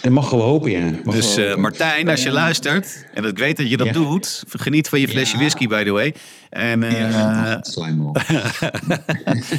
[0.01, 0.91] Het mag wel hopen, ja.
[1.03, 1.55] Mag Dus eh.
[1.55, 3.93] Martijn, als je luistert, en ik weet dat je dat Ja.
[3.93, 5.39] doet, geniet van je flesje Ja.
[5.39, 6.13] whisky, by the way.
[6.51, 8.15] En, eh, Ja, slijmbal.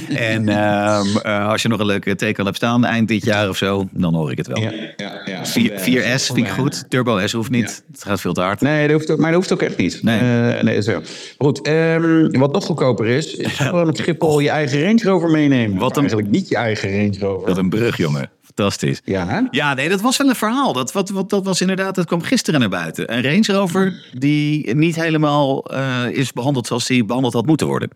[0.08, 3.56] en ehm, eh, als je nog een leuke teken hebt staan eind dit jaar of
[3.56, 4.60] zo, dan hoor ik het wel.
[4.60, 5.46] Ja, ja, ja.
[5.46, 6.84] 4, 4S vind ik goed.
[6.90, 7.84] Turbo S hoeft niet.
[7.92, 8.60] Het gaat veel te hard.
[8.60, 10.02] Nee, dat hoeft ook, maar dat hoeft ook echt niet.
[10.02, 10.18] Nee.
[10.52, 11.00] Eh, nee zo.
[11.38, 15.78] Goed, ehm, wat nog goedkoper is, is gewoon op Schiphol je eigen Range Rover meenemen.
[15.78, 17.46] Wat een- Eigenlijk niet je eigen Range Rover.
[17.48, 18.30] Dat een brug, jongen.
[18.54, 19.00] Fantastisch.
[19.04, 19.48] Ja?
[19.50, 20.72] Ja, nee, dat was wel een verhaal.
[20.72, 23.12] Dat, wat, wat, dat was inderdaad, dat kwam gisteren naar buiten.
[23.16, 27.90] Een Range Rover die niet helemaal eh, is behandeld zoals die behandeld had moeten worden.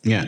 [0.00, 0.26] Ja.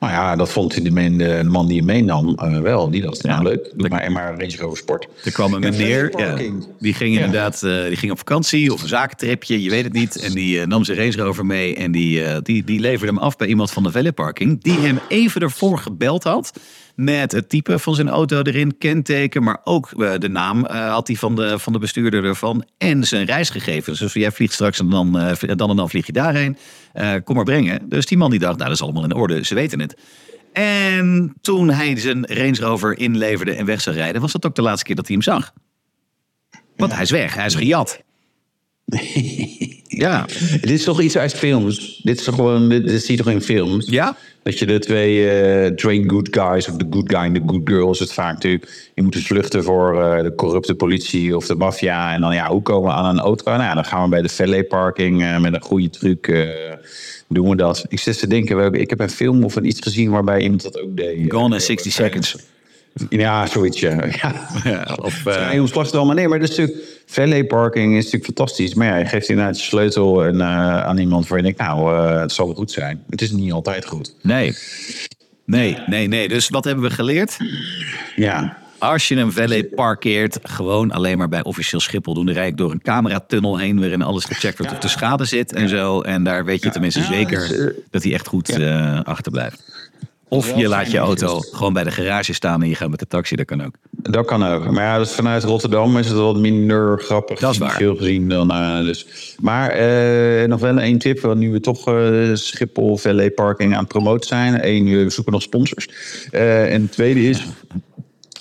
[0.00, 2.90] Nou ja, dat vond de, man, de man die je meenam eh, wel.
[2.90, 3.48] Die dacht, nou Ja.
[3.48, 5.08] leuk, maar, maar Range Rover Sport.
[5.24, 6.36] Er kwam een meneer, ja,
[6.80, 7.24] die ging Ja.
[7.24, 10.16] inderdaad eh, die ging op vakantie of een zakentripje, je weet het niet.
[10.20, 13.48] En die nam zijn Range Rover mee en die, die, die leverde hem af bij
[13.48, 14.62] iemand van de valet parking.
[14.62, 16.52] Die hem even ervoor gebeld had
[16.96, 21.06] met het type van zijn auto erin, kenteken, maar ook eh, de naam eh, had
[21.06, 22.64] hij van de, van de bestuurder ervan.
[22.78, 23.98] En zijn reisgegevens.
[23.98, 26.56] Dus jij vliegt straks en dan, eh, dan en dan vlieg je daarheen.
[27.24, 27.88] Kom maar brengen.
[27.88, 29.96] Dus die man die dacht, nou dat is allemaal in orde, ze weten het.
[30.52, 34.62] En toen hij zijn Range Rover inleverde en weg zou rijden, was dat ook de
[34.62, 35.52] laatste keer dat hij hem zag.
[36.76, 38.02] Want hij is weg, hij is gejat.
[40.04, 40.26] ja.
[40.60, 42.00] Dit is toch iets uit films?
[42.02, 43.88] Dit is toch gewoon, dit, dit zie je toch in films?
[43.88, 44.16] Ja?
[44.42, 47.60] Dat je de twee eh train good guys of de good guy en de good
[47.64, 48.90] girl is het vaak natuurlijk.
[48.94, 52.14] Je moet dus vluchten voor eh, de corrupte politie of de maffia.
[52.14, 53.50] En dan ja, hoe komen we aan een auto?
[53.50, 56.46] Nou ja, dan gaan we bij de valet parking eh, met een goede truc.
[57.28, 57.84] doen we dat.
[57.88, 60.80] Ik zit te denken, ik heb een film of een iets gezien waarbij iemand dat
[60.80, 61.32] ook deed.
[61.32, 62.36] Gone in 60 seconds.
[63.08, 63.80] Ja, zoiets.
[63.80, 64.04] Ja.
[64.04, 64.34] ja.
[64.64, 66.14] Ja, of, eh, ontslag het allemaal.
[66.14, 67.02] Nee, maar dat is natuurlijk.
[67.06, 68.74] Valet parking is natuurlijk fantastisch.
[68.74, 71.96] Maar ja, je geeft inderdaad je sleutel en, eh, aan iemand waar je denkt, nou,
[71.96, 73.02] eh, het zal wel goed zijn.
[73.10, 74.14] Het is niet altijd goed.
[74.22, 74.54] nee.
[75.44, 76.28] Nee, nee, nee.
[76.28, 77.36] Dus wat hebben we geleerd?
[78.16, 78.56] Ja.
[78.78, 82.26] Als je een valet parkeert, gewoon alleen maar bij officieel Schiphol doen.
[82.26, 85.52] Dan rijd ik door een cameratunnel heen waarin alles gecheckt wordt of de schade zit
[85.52, 86.00] en zo.
[86.00, 89.75] En daar weet je tenminste zeker dat eh, dat hij echt goed eh, achterblijft.
[90.28, 93.06] Of je laat je auto gewoon bij de garage staan en je gaat met de
[93.06, 93.74] taxi, dat kan ook.
[93.90, 94.70] Dat kan ook.
[94.70, 97.70] Maar ja, dus vanuit Rotterdam is het wat minder grappig Dat is waar.
[97.70, 98.50] financieel gezien dan.
[98.50, 99.06] eh, dus.
[99.40, 103.78] Maar eh, nog wel één tip, want nu we toch eh, Schiphol Valet Parking aan
[103.78, 104.66] het promoten zijn.
[104.66, 105.88] Eén, we zoeken nog sponsors.
[106.30, 107.44] En het tweede is.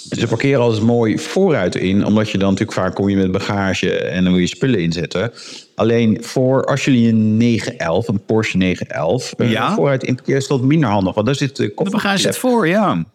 [0.10, 3.98] Ze parkeren alles mooi vooruit in, omdat je dan natuurlijk vaak kom je met bagage
[3.98, 5.32] en dan wil je spullen inzetten.
[5.76, 9.74] Alleen voor als jullie een 911, een Porsche 911, eh, Ja?
[9.74, 12.68] vooruit in parkeren is dat minder handig, want daar zit de De bagage zit voor,
[12.68, 13.06] ja.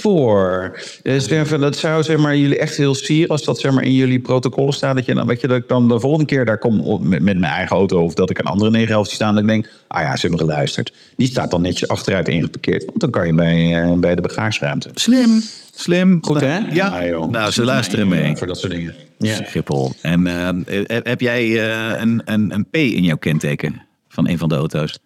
[0.00, 0.78] Voor.
[1.02, 3.94] Dus van, dat zou zeg maar, jullie echt heel sieren als dat zeg maar, in
[3.94, 4.94] jullie protocollen staat.
[4.96, 7.22] Dat, je dan, weet je, dat ik dan de volgende keer daar kom op met,
[7.22, 8.02] met mijn eigen auto.
[8.04, 9.34] Of dat ik een andere 911 zie staan.
[9.34, 10.92] Dat ik denk, ah ja, ze hebben geluisterd.
[11.16, 12.84] Die staat dan netjes achteruit ingeparkeerd.
[12.84, 14.90] Want dan kan je bij, eh, bij de bagageruimte.
[14.94, 15.42] Slim,
[15.74, 16.18] slim.
[16.20, 16.58] Goed hè?
[16.70, 17.30] Ja, Ah, joh.
[17.30, 18.36] nou ze luisteren mee.
[18.36, 18.94] Voor dat soort dingen.
[19.18, 19.34] Ja.
[19.34, 19.92] Schiphol.
[20.02, 20.48] En eh,
[20.86, 24.98] heb- jij eh, een, een, een P in jouw kenteken van een van de auto's?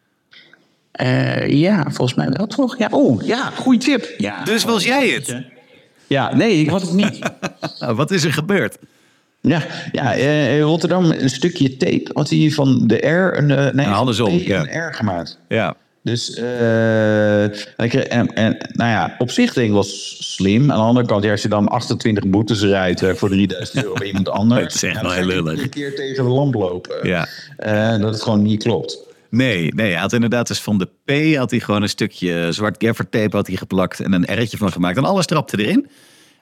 [0.95, 2.79] Eh, ja, volgens mij wel toch?
[2.79, 4.15] Ja, oh, ja, goede tip.
[4.19, 4.45] Ja.
[4.45, 5.37] Dus was jij het?
[6.07, 7.19] Ja, nee, ik was het niet.
[7.81, 8.79] Nou, wat is er gebeurd?
[9.41, 13.73] Ja, ja eh, in Rotterdam een stukje tape had hij van de R een, eh,
[13.73, 14.61] nee, andersom, ja.
[14.61, 15.39] een R gemaakt.
[15.49, 15.75] Ja.
[16.03, 16.29] Dus,
[17.77, 20.71] ik kreeg- en, en, nou ja, op zich denk ik was slim.
[20.71, 24.07] Aan de andere kant, ja, als je dan 28 boetes rijdt voor 3000 euro bij
[24.07, 24.63] iemand anders.
[24.63, 25.63] Het is echt wel heel lullig.
[25.63, 27.09] Een keer tegen de lamp lopen.
[27.09, 27.29] Ja.
[27.99, 28.99] Dat het gewoon niet klopt.
[29.37, 32.85] Nee, nee, hij had inderdaad dus van de P had hij gewoon een stukje zwart
[32.85, 34.97] gaffer tape had hij geplakt en een R'tje van gemaakt.
[34.97, 35.89] En alles trapte erin.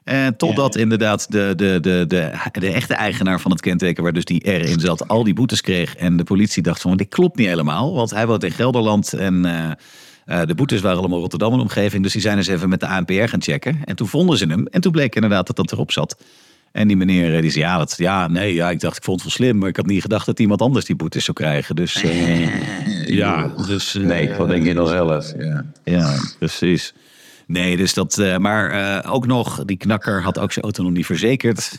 [0.05, 0.81] En totdat Ja.
[0.81, 4.65] inderdaad de, de, de, de, de echte eigenaar van het kenteken, waar dus die R
[4.65, 5.97] in zat, al die boetes kreeg.
[5.97, 7.95] En de politie dacht van, dit klopt niet helemaal.
[7.95, 9.71] Want hij woont in Gelderland en eh,
[10.41, 12.03] eh, de boetes waren allemaal Rotterdam en omgeving.
[12.03, 13.81] Dus die zijn eens even met de ANPR gaan checken.
[13.85, 14.67] En toen vonden ze hem.
[14.67, 16.17] En toen bleek inderdaad dat dat erop zat.
[16.73, 19.23] En die meneer eh, die zei, ja, dat, ja, nee, ja, ik dacht, ik vond
[19.23, 19.59] het wel slim.
[19.59, 21.77] Maar ik had niet gedacht dat iemand anders die boetes zou krijgen.
[21.77, 23.95] Dus eh, ja, dus...
[23.95, 25.33] eh, Nee, wat denk je dan zelf?
[25.39, 25.65] Ja.
[25.85, 26.95] ja, precies.
[27.47, 28.19] Nee, dus dat.
[28.19, 31.79] eh, maar eh, ook nog, die knakker had ook zijn auto nog niet verzekerd.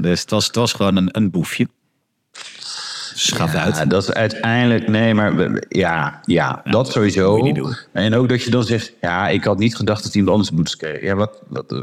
[0.00, 1.68] Dus het was, het was gewoon een, een boefje.
[3.14, 3.90] Schaf Ja, uit.
[3.90, 7.28] dat is uiteindelijk, nee, maar ja, ja, dat sowieso.
[7.30, 7.76] moet je niet doen.
[7.92, 10.76] En ook dat je dan zegt, ja, ik had niet gedacht dat iemand anders boetes
[10.76, 11.02] kreeg.
[11.02, 11.74] Ja, wat, wat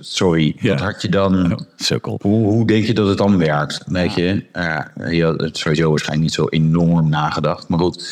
[0.00, 0.70] sorry, Ja.
[0.70, 2.18] wat had je dan, Sukkel.
[2.22, 3.80] hoe, hoe denk je dat het dan werkt?
[3.86, 7.68] Weet je, ja, je had het sowieso waarschijnlijk niet zo enorm nagedacht.
[7.68, 8.08] Maar goed,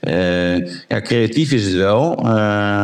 [0.00, 0.56] eh,
[0.88, 2.24] ja, creatief is het wel, eh,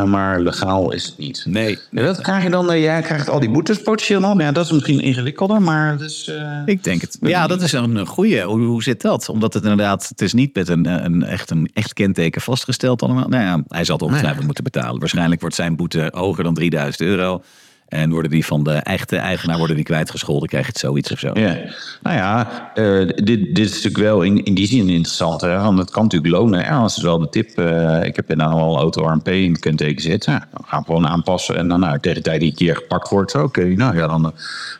[0.03, 1.43] maar legaal is het niet.
[1.47, 1.79] Nee.
[1.91, 4.39] En dat krijg je dan, eh, jij krijgt al die boetes potentieel al.
[4.39, 6.31] Ja, dat is misschien ingewikkelder, maar dus,
[6.65, 7.17] Ik denk het.
[7.21, 8.41] Ja, dat is een goede.
[8.41, 9.25] Hoe, hoe zit dat?
[9.33, 13.27] Omdat het inderdaad, het is niet met een, een, echt, een echt kenteken vastgesteld allemaal.
[13.27, 14.99] Nou ja, hij zal het ongetwijfeld moeten betalen.
[14.99, 17.43] Waarschijnlijk wordt zijn boete hoger dan 3000 euro.
[17.87, 21.19] En worden die van de echte eigenaar worden die kwijtgescholden, krijg je het zoiets of
[21.19, 21.31] zo.
[21.33, 21.57] Ja,
[22.01, 25.41] nou ja, eh, dit, dit is natuurlijk wel in, in die zin interessant.
[25.41, 25.57] Hè?
[25.57, 26.59] Want het kan natuurlijk lonen.
[26.59, 27.57] Ja, dat is wel de tip.
[27.57, 30.33] eh, ik heb nou al auto RMP in het kenteken zitten.
[30.33, 31.57] Ja, dan gaan we gewoon aanpassen.
[31.57, 34.25] En dan nou, tegen de tijd die een keer gepakt wordt, oké, nou ja, dan
[34.25, 34.31] eh,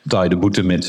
[0.03, 0.85] betaal je de boete met,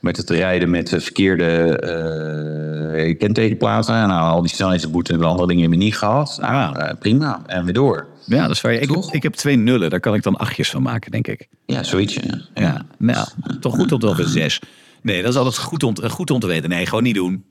[0.00, 3.94] met het rijden met de verkeerde eh kentekenplaten.
[3.94, 6.38] En nou, al die snelheidsboete en andere dingen hebben we niet gehad.
[6.40, 6.74] Ja.
[6.74, 7.42] eh, prima.
[7.46, 8.06] En weer door.
[8.26, 8.72] Ja, dat is waar.
[8.72, 11.48] Ik, heb, ik heb twee nullen, daar kan ik dan achtjes van maken, denk ik.
[11.66, 12.14] Ja, zoiets.
[12.14, 12.40] Ja.
[12.54, 13.26] Ja, nou,
[13.60, 14.28] toch goed te weten.
[14.28, 14.60] Zes.
[15.02, 16.68] Nee, dat is altijd goed om, goed om te weten.
[16.68, 17.44] Nee, gewoon niet doen.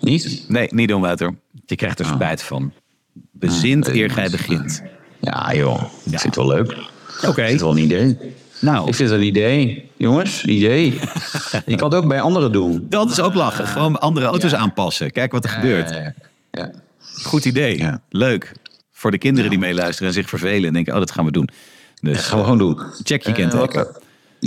[0.00, 0.44] Niet?
[0.48, 1.34] Nee, niet doen, Wouter.
[1.66, 2.72] Je krijgt er spijt van.
[3.32, 4.82] Bezint eer gij begint.
[5.20, 5.82] Ja, joh.
[6.04, 6.76] Vind het wel leuk.
[7.22, 7.34] Oké.
[7.34, 8.18] Vind het wel een idee.
[8.60, 9.90] Nou, Ik vind het een idee.
[9.96, 10.84] Jongens, idee.
[11.66, 12.86] je kan het ook bij anderen doen.
[12.88, 13.66] dat is ook lachen.
[13.66, 15.10] Gewoon andere auto's aanpassen.
[15.10, 15.90] Kijk wat er gebeurt.
[15.90, 16.14] Ja,
[16.50, 16.70] ja.
[17.22, 17.78] Goed idee.
[17.78, 18.00] Ja.
[18.08, 18.52] Leuk.
[18.92, 21.48] Voor de kinderen die meeluisteren en zich vervelen en denken, oh, dat gaan we doen.
[22.00, 22.78] Dus Gaan we gewoon doen.
[23.02, 23.78] check je Eh, kenteken.
[23.84, 24.00] wat-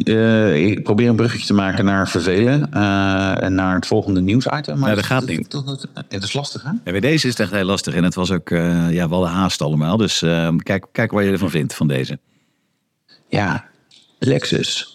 [0.07, 2.71] eh, ik probeer een bruggetje te maken naar vervelen.
[2.73, 4.79] eh, en naar het volgende nieuwsitem.
[4.79, 5.61] Maar Ja, dat gaat niet.
[6.09, 6.69] Het is lastig, hè?
[6.69, 7.93] En bij deze is het echt heel lastig.
[7.93, 9.97] En het was ook, eh, ja, wel de haast allemaal.
[9.97, 12.19] Dus eh, kijk, kijk wat je ervan vindt, van deze.
[13.27, 13.65] Ja,
[14.19, 14.93] Lexus.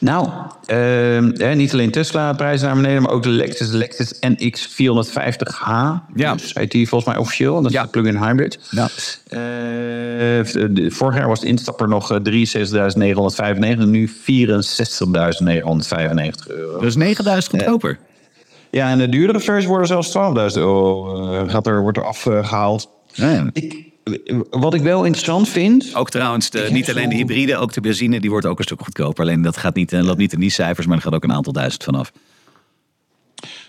[0.00, 0.28] Nou,
[0.66, 6.02] ehm, niet alleen Tesla prijzen naar beneden, maar ook de Lexus, de Lexus NX 450h.
[6.14, 6.34] Ja.
[6.34, 7.54] Dus heet die volgens mij officieel.
[7.54, 7.82] Dat is Ja.
[7.82, 8.58] de plug-in hybrid.
[8.70, 8.88] Ja.
[9.28, 9.38] Eh,
[10.70, 16.80] de- vorig jaar was de instapper nog eh, 63.995, nu 64.995 euro.
[16.80, 17.98] Dus 9000 goedkoper.
[18.70, 22.88] Ja, en de duurdere versies worden zelfs 12.000 euro eh, gaat er, wordt er afgehaald.
[23.12, 23.46] Ja, ja.
[23.52, 23.88] Ik,
[24.50, 28.20] wat ik wel interessant vind, Ook trouwens, de, niet alleen de hybride, ook de benzine,
[28.20, 29.24] die wordt ook een stuk goedkoper.
[29.24, 31.32] Alleen dat gaat niet, eh, loopt niet in die cijfers, maar er gaat ook een
[31.32, 32.12] aantal duizend vanaf.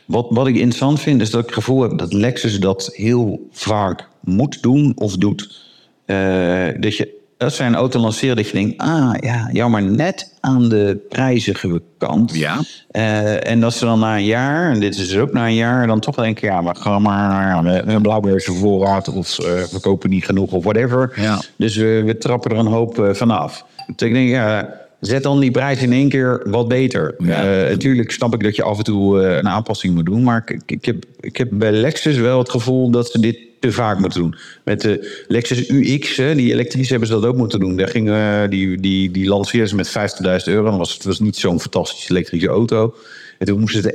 [0.05, 3.47] Wat, wat ik interessant vind, is dat ik het gevoel heb dat Lexus dat heel
[3.51, 5.69] vaak moet doen of doet.
[6.05, 10.33] Eh, dat je als zij een auto lanceren, dat je denkt, ah ja, jammer, net
[10.39, 12.35] aan de prijzige kant.
[12.35, 12.59] Ja.
[12.91, 15.55] Eh, en dat ze dan na een jaar, en dit is dus ook na een
[15.55, 20.09] jaar, dan toch denken, ja, maar gaan maar een blauwbeerse voorraad of eh, we kopen
[20.09, 21.13] niet genoeg of whatever.
[21.15, 21.41] Ja.
[21.55, 23.65] Dus we, we trappen er een hoop eh, vanaf.
[23.95, 27.15] Dus ik denk, ja, zet dan die prijs in één keer wat beter.
[27.17, 27.43] Ja.
[27.43, 30.23] Natuurlijk snap ik dat je af en toe een aanpassing moet doen.
[30.23, 33.71] Maar ik, ik, heb, ik heb bij Lexus wel het gevoel dat ze dit te
[33.71, 34.35] vaak moeten doen.
[34.63, 37.75] Met de Lexus UX, hè, die elektrische, hebben ze dat ook moeten doen.
[37.77, 40.63] Daar ging, eh, die, die, die lanceerden ze met 50.000 euro.
[40.63, 42.95] Dan was het was niet zo'n fantastische elektrische auto.
[43.37, 43.93] En toen moesten ze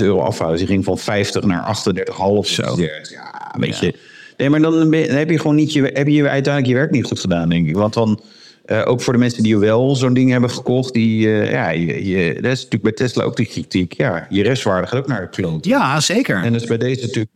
[0.00, 0.58] 11.500 euro afhouden.
[0.58, 2.48] Dus die ging van 50 naar 38,5.
[2.48, 2.62] Zo.
[3.10, 3.94] Ja, weet je.
[4.36, 6.74] Nee, maar dan, ben je- dan heb je gewoon niet je, heb je uiteindelijk je
[6.78, 7.74] werk niet goed gedaan, denk ik.
[7.76, 8.20] Want dan,
[8.64, 12.06] eh, ook voor de mensen die wel zo'n ding hebben gekocht, die, eh, ja, je,
[12.06, 13.92] je, dat is natuurlijk bij Tesla ook de kritiek.
[13.96, 15.64] Ja, je restwaarde gaat ook naar de kloot.
[15.64, 16.42] Ja, zeker.
[16.42, 17.30] En dat is bij deze natuurlijk.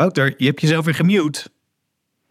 [0.00, 1.42] Wouter, je hebt jezelf weer gemute.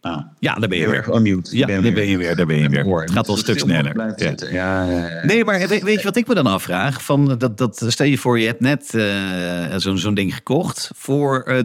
[0.00, 0.22] Ah.
[0.38, 1.14] Ja, daar ben je weer.
[1.14, 1.56] unmute.
[1.56, 2.36] Ja, daar ben je weer.
[2.36, 2.84] Daar ben je weer.
[2.84, 3.96] Hoor, Het gaat al een stuk sneller.
[3.96, 4.34] Ja.
[4.50, 5.24] Ja, ja, ja.
[5.24, 7.02] Nee, maar weet, weet je wat ik me dan afvraag?
[7.02, 11.42] Van dat, dat, stel je voor, je hebt net eh, zo'n zo'n ding gekocht voor
[11.42, 11.58] eh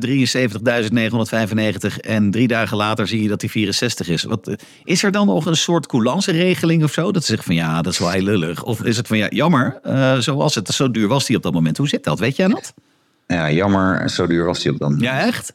[1.91, 4.23] 73.995 en drie dagen later zie je dat die 64 is.
[4.23, 7.11] Wat, eh, is er dan nog een soort coulance-regeling of zo?
[7.11, 8.63] Dat ze zeggen van ja, dat is wel heel lullig.
[8.63, 10.67] Of is het van ja, jammer, eh, zo was het.
[10.67, 11.77] Zo duur was die op dat moment.
[11.77, 12.19] Hoe zit dat?
[12.19, 12.73] Weet jij dat?
[13.27, 14.09] Ja, jammer.
[14.09, 14.97] Zo duur was die op dan.
[14.99, 15.53] Ja, echt?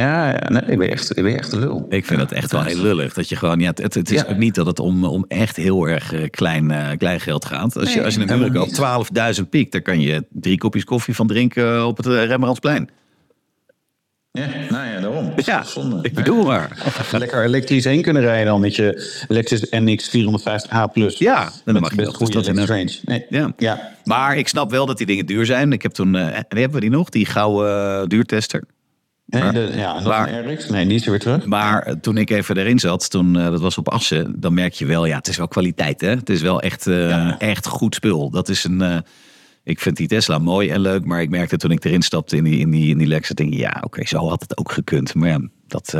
[0.00, 1.86] Ja, ja nee, ik ben echt, ik ben echt een lul.
[1.88, 3.12] Ik vind het echt wel heel lullig.
[3.14, 4.26] Dat je gewoon, ja, het, het is Ja.
[4.28, 7.76] ook niet dat het om, om echt heel erg eh, klein, eh, klein geld gaat.
[7.76, 8.74] Als je, als je een huur koopt,
[9.38, 12.88] 12.000 piek, daar kan je drie kopjes koffie van drinken op het eh, Rembrandtsplein.
[14.32, 15.32] Ja, nou ja, daarom.
[15.36, 15.98] Ja, Zonde.
[16.02, 16.92] ik bedoel maar.
[17.18, 21.18] Lekker elektrisch heen kunnen rijden dan met je Lexus NX 450h plus.
[21.18, 22.12] Ja, dan mag je wel.
[22.12, 23.18] goede Dus dat in elektrisch range.
[23.18, 23.26] Nee.
[23.40, 23.52] Ja.
[23.56, 23.92] Ja.
[24.04, 25.72] Maar ik snap wel dat die dingen duur zijn.
[25.72, 27.08] Ik heb toen, eh, en hebben we die nog?
[27.08, 28.62] Die gouden eh, duurtester.
[29.26, 30.56] Nee, de, ja, dat Maar-.
[30.68, 31.46] Nee, die is er weer terug.
[31.46, 34.72] Maar eh, toen ik even erin zat, toen, eh, dat was op Assen, dan merk
[34.72, 36.08] je wel, ja, het is wel kwaliteit, hè?
[36.08, 37.38] Het is wel echt, eh, Ja.
[37.38, 38.30] echt goed spul.
[38.30, 39.04] Dat is een,
[39.64, 42.44] ik vind die Tesla mooi en leuk, maar ik merkte toen ik erin stapte in
[42.44, 45.14] die, in die, in die Lexus, denk ik, ja, oké, zo had het ook gekund.
[45.14, 45.94] Maar ja, dat,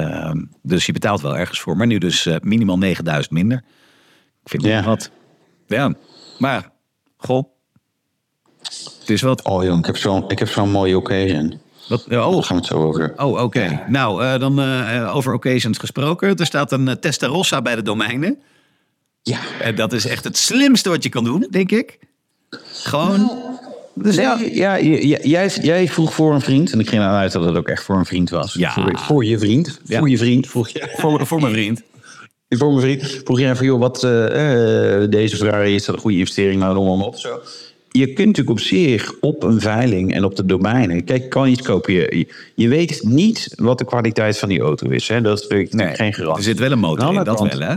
[0.62, 1.77] dus je betaalt wel ergens voor.
[1.77, 3.65] Maar nu dus minimaal 9000 minder.
[4.43, 4.83] Ik vind het Ja.
[4.83, 5.11] wat.
[5.67, 5.95] Ja,
[6.39, 6.71] maar,
[7.17, 7.45] goh,
[9.01, 9.43] het is wat.
[9.45, 11.61] Oh jong, ik heb zo'n ik heb zo'n mooie occasion.
[11.88, 13.12] Wat oh, Daar gaan we het zo over.
[13.16, 13.85] Oh, oké.
[13.88, 16.37] Nou, eh, dan eh, over occasions gesproken.
[16.37, 18.38] Er staat een eh, Testarossa bij de domeinen.
[19.22, 19.38] Ja.
[19.61, 21.99] En dat is echt het slimste wat je kan doen, denk ik.
[22.72, 23.31] Gewoon.
[23.94, 24.37] Dus ja.
[24.37, 27.83] Nee, jij, jij vroeg voor een vriend, en ik ging eruit dat het ook echt
[27.83, 28.55] voor een vriend was.
[28.55, 28.72] Ja.
[28.72, 29.81] Voor, voor je vriend.
[29.85, 29.99] Ja.
[29.99, 30.92] Voor je vriend vroeg je.
[30.96, 31.83] Voor, voor mijn vriend.
[32.49, 34.01] Voor mijn vriend vroeg jij van, joh, wat
[35.11, 37.40] deze Ferrari is dat een goede investering, nou dan op zo.
[37.96, 41.04] Je kunt natuurlijk op zich op een veiling en op de domeinen.
[41.04, 41.92] Kijk, je kan iets kopen.
[41.92, 45.09] Je, je weet niet wat de kwaliteit van die auto is.
[45.09, 45.20] Hè?
[45.20, 46.44] Dat is natuurlijk geen Er garantie.
[46.44, 47.74] zit wel een motor in, dat wel, hè?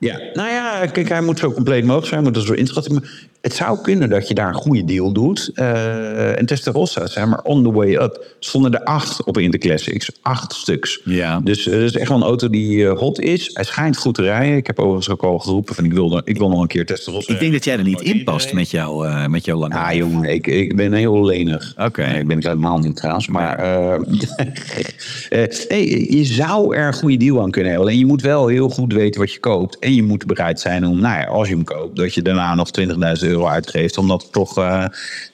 [0.00, 2.92] Ja, nou ja, kijk, hij moet zo compleet mogelijk zijn, hij moet er zo inschatten.
[2.92, 5.50] Maar Het zou kunnen dat je daar een goede deal doet.
[5.54, 8.34] Eh, en Testarossa zijn maar on the way up.
[8.38, 10.10] Stonden er acht op in de Classics.
[10.22, 11.00] Acht stuks.
[11.04, 11.40] Ja.
[11.40, 13.50] Dus eh, het is echt wel een auto die eh, hot is.
[13.52, 14.56] Hij schijnt goed te rijden.
[14.56, 17.32] Ik heb overigens ook al geroepen van ik wil, ik wil nog een keer Testarossa.
[17.32, 19.74] Ik denk dat jij er niet in past met, jou, eh, met jouw lange.
[19.74, 21.74] Ah jongen, ik, ik ben heel lenig.
[21.78, 22.06] Oké.
[22.06, 23.28] Nee, ik ben ik helemaal niet trouwens.
[23.28, 23.94] Maar eh,
[25.42, 27.88] eh, nee, je zou er een goede deal aan kunnen hebben.
[27.88, 29.76] Alleen je moet wel heel goed weten wat je koopt.
[29.90, 31.96] En je moet bereid zijn om, nou ja, als je hem koopt...
[31.96, 33.98] dat je daarna nog 20.000 euro uitgeeft...
[33.98, 34.84] omdat er toch eh,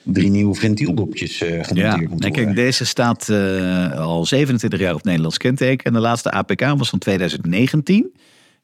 [0.03, 2.63] drie nieuwe ventieldopjes eh Ja, gemonteerd moeten en kijk, worden.
[2.63, 5.85] deze staat eh, al 27 jaar op Nederlands kenteken.
[5.85, 8.11] En de laatste APK was van 2019.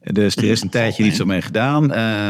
[0.04, 1.88] Dus er is een tijdje niets mee gedaan.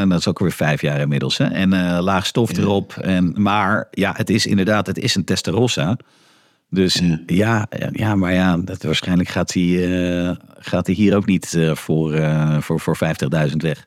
[0.08, 1.38] Dat is ook weer vijf jaar inmiddels.
[1.38, 1.44] Hè?
[1.44, 2.96] En laag stof erop.
[2.96, 5.96] En, maar ja, het is inderdaad, het is een Testarossa.
[6.74, 9.84] Dus ja, ja, ja, maar ja, dat, waarschijnlijk gaat hij,
[10.28, 12.20] eh, gaat hij hier ook niet eh, voor,
[12.60, 12.96] voor, voor
[13.50, 13.86] 50.000 weg.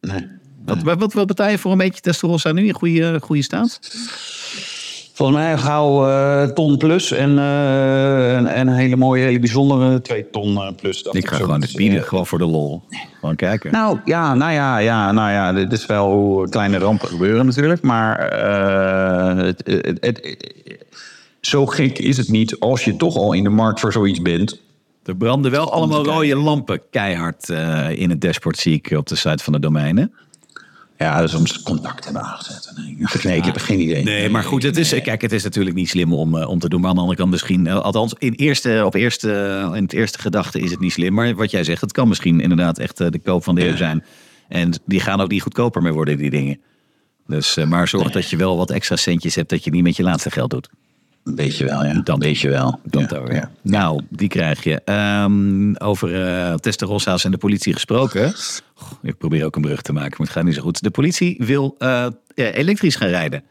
[0.00, 0.26] Nee.
[0.64, 3.78] Wat, wat, wat betaal je voor een beetje Testarossa nu in goede, goede staat?
[5.14, 10.30] Volgens mij gauw eh, ton plus en, en, en een hele mooie, hele bijzondere twee
[10.30, 11.02] ton plus.
[11.02, 12.82] Ik ga gewoon het bieden, gewoon voor de lol.
[13.20, 13.72] Gewoon kijken.
[13.72, 17.82] Nou ja, nou ja, ja, nou ja, dit is wel hoe kleine rampen gebeuren natuurlijk.
[17.82, 18.18] Maar
[19.36, 20.38] het, het- het-
[21.46, 24.60] zo gek is het niet als je toch al in de markt voor zoiets bent.
[25.04, 29.14] Er branden wel allemaal rode lampen keihard eh, in het dashboard, zie ik op de
[29.14, 30.12] site van de domeinen.
[30.98, 32.72] Ja, dus soms contact hebben aangezet.
[32.76, 34.02] Nee, nee ik heb geen idee.
[34.02, 36.68] Nee, maar goed, het is, kijk, het is natuurlijk niet slim om, eh, om te
[36.68, 36.80] doen.
[36.80, 40.18] Maar aan de andere kant misschien, eh, althans in, eerste, op eerste, in het eerste
[40.18, 41.14] gedachte is het niet slim.
[41.14, 44.04] Maar wat jij zegt, het kan misschien inderdaad echt de koop van de eeuw zijn.
[44.48, 46.60] En die gaan ook niet goedkoper meer worden, die dingen.
[47.26, 50.02] Dus, maar zorg dat je wel wat extra centjes hebt, dat je niet met je
[50.02, 50.68] laatste geld doet.
[51.24, 52.00] Een beetje wel, ja.
[52.04, 52.80] Dan beetje wel.
[52.84, 53.50] Dan ja, ja.
[53.62, 54.80] Nou, die krijg je.
[54.84, 58.34] Ehm, over eh Testarossas en de politie gesproken.
[59.02, 60.82] Ik probeer ook een brug te maken, maar het gaat niet zo goed.
[60.82, 63.42] De politie wil eh, ja, elektrisch gaan rijden.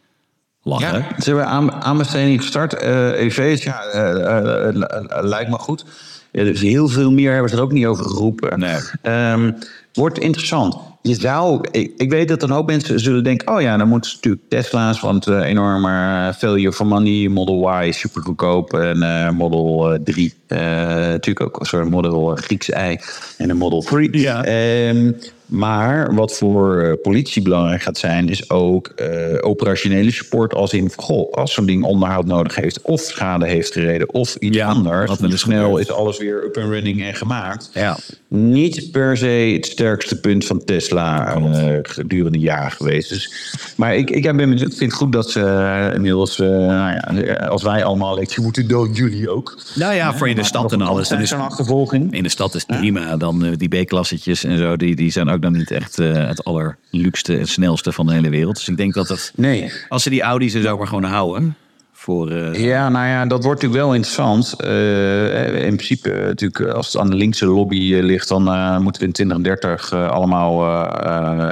[0.64, 1.00] Lachen.
[1.00, 2.74] Ja, ze hebben aan, aanbesteding gestart.
[2.74, 5.86] Eh EV's, ja, eh, eh, eh, eh, lijkt me goed.
[6.32, 8.60] Ja, dus heel veel meer hebben ze er ook niet over geroepen.
[8.60, 8.80] Nee.
[9.02, 9.52] Ehm,
[9.94, 10.78] wordt interessant.
[11.04, 13.54] Je zou, ik, ik weet dat een hoop mensen zullen denken...
[13.54, 15.00] oh ja, dan moeten ze natuurlijk Tesla's...
[15.00, 17.28] want eh enorme eh, failure for money.
[17.28, 18.74] Model Y is super goedkoop.
[18.74, 20.60] En eh, Model eh, 3 eh,
[20.98, 23.00] natuurlijk ook een soort Model Grieks ei.
[23.38, 24.18] En een Model 3.
[24.18, 24.44] Ja.
[24.44, 25.12] Ehm,
[25.52, 29.08] Maar wat voor eh, politie belangrijk gaat zijn, is ook eh,
[29.42, 30.54] operationele support.
[30.54, 34.58] Als in, goh, als zo'n ding onderhoud nodig heeft, of schade heeft gereden, of iets
[34.58, 35.20] Ja, anders.
[35.20, 37.70] eens snel is alles weer up and running en gemaakt.
[37.74, 37.98] Ja.
[38.28, 43.10] Niet per se het sterkste punt van Tesla eh, gedurende jaren geweest.
[43.10, 43.34] Dus,
[43.76, 48.16] maar ik, ik ben vind het goed dat ze inmiddels, nou ja, als wij allemaal
[48.16, 49.58] elektrisch moeten, dan jullie ook.
[49.76, 51.08] Nou ja, voor in de stad en alles.
[51.08, 52.14] Dan is, zo'n achtervolging.
[52.14, 53.18] in de stad is het prima.
[53.18, 57.38] Dan die B-klassetjes en zo, die, die zijn ook dan niet echt eh, het allerluxste
[57.38, 58.56] en snelste van de hele wereld.
[58.56, 59.72] Dus ik denk dat het, Nee.
[59.90, 61.56] als ze die Audi's er zo maar gewoon houden,
[62.02, 62.30] voor...
[62.32, 64.54] eh, Ja, nou ja, dat wordt natuurlijk wel interessant.
[64.58, 69.02] Eh, in principe, eh, natuurlijk, als het aan de linkse lobby ligt, dan eh, moeten
[69.02, 70.66] we in 2030 eh, allemaal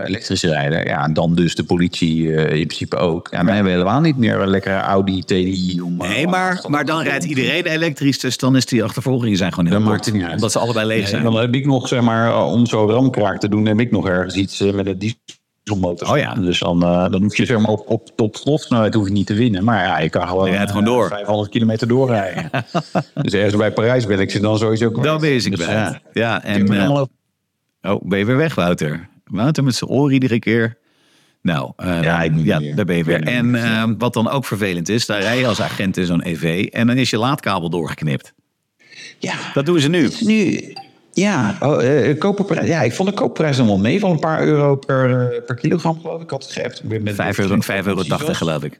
[0.06, 0.84] elektrisch rijden.
[0.86, 3.28] Ja, en dan dus de politie eh, in principe ook.
[3.32, 5.82] Ja, hebben we helemaal niet meer een lekkere Audi TDI.
[5.84, 9.72] Om, Nee, maar, maar dan rijdt iedereen elektrisch, dus dan is die achtervolgingen zijn gewoon
[9.72, 10.34] heel maakt het niet uit.
[10.34, 11.24] Omdat ze allebei leeg Nee, zijn.
[11.24, 14.36] dan heb ik nog, zeg maar, om zo ramkraak te doen, heb ik nog ergens
[14.36, 15.00] iets met een
[15.70, 16.10] dieselmotor.
[16.12, 16.34] Oh ja.
[16.34, 19.28] Dus dan, eh, dan hoef je zeg maar op, op top snelheid hoef je niet
[19.28, 19.64] te winnen.
[19.64, 21.08] Maar ja, je kan gewoon, Je rijdt gewoon eh, door.
[21.08, 22.50] 500 kilometer doorrijden.
[23.22, 25.22] dus ergens bij Parijs ben ik ze dan sowieso kwijt.
[25.22, 26.02] Dan ziek Dus, ja.
[26.14, 26.68] Ja, en...
[26.74, 27.02] eh,
[27.82, 29.10] oh, ben je weer weg, Wouter?
[29.26, 30.78] Wouter met zijn oor iedere keer.
[31.42, 33.24] Nou, eh, Ja, ik ja, daar ben je weer.
[33.24, 36.68] En eh, wat dan ook vervelend is, daar rij je als agent in zo'n EV
[36.72, 38.34] en dan is je laadkabel doorgeknipt.
[39.20, 40.10] Ja, Dat doen ze nu.
[40.20, 40.74] nu...
[41.20, 42.68] Ja, oh, eh, koperprijs.
[42.68, 45.56] Ja, ik vond de koopprijs nog wel mee van een paar euro per, eh, per
[45.56, 46.22] kilogram, geloof ik.
[46.24, 48.80] Ik had het met- 5 euro, 5 euro 80 Precies geloof ik.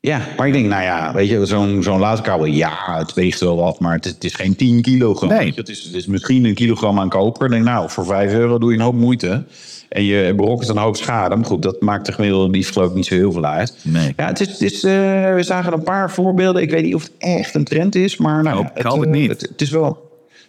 [0.00, 3.56] Ja, maar ik denk, nou ja, weet je, zo'n zo'n laadkabel, ja, het weegt wel
[3.56, 5.28] wat, maar het is, het is geen 10 kilogram.
[5.28, 5.52] Nee.
[5.54, 7.44] Het, is, het is misschien een kilogram aan koper.
[7.44, 9.44] Ik denk, nou, voor 5 euro doe je een hoop moeite.
[9.88, 11.36] En je berokkent een hoop schade.
[11.36, 13.76] Maar goed, dat maakt de gemiddelde dief geloof ik niet zo heel veel uit.
[13.82, 14.12] Nee.
[14.16, 14.90] Ja, het is, het is, eh,
[15.34, 16.62] we zagen een paar voorbeelden.
[16.62, 19.30] Ik weet niet of het echt een trend is, maar nou, Hoop- ja, het niet.
[19.30, 20.03] Het, het is wel...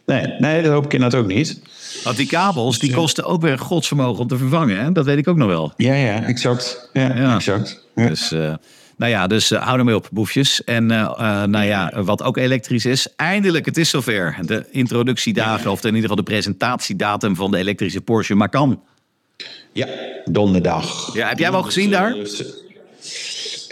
[0.05, 1.61] Nee, nee, dat hoop ik inderdaad ook niet.
[2.03, 4.79] Want die kabels, die kosten ook weer godsvermogen om te vervangen.
[4.79, 4.91] Hè?
[4.91, 5.73] Dat weet ik ook nog wel.
[5.77, 6.89] Ja, ja, exact.
[6.93, 7.35] Ja, Ja.
[7.35, 7.85] exact.
[7.95, 8.07] Ja.
[8.07, 8.53] Dus, eh,
[8.97, 10.63] nou ja, dus eh, hou ermee op, boefjes.
[10.63, 14.37] En eh, eh, nou ja, wat ook elektrisch is, eindelijk, het is zover.
[14.41, 18.81] De introductiedagen, of in ieder geval de presentatiedatum van de elektrische Porsche Macan.
[19.73, 19.87] ja,
[20.25, 21.13] donderdag.
[21.13, 22.15] Ja, heb jij hem al gezien daar?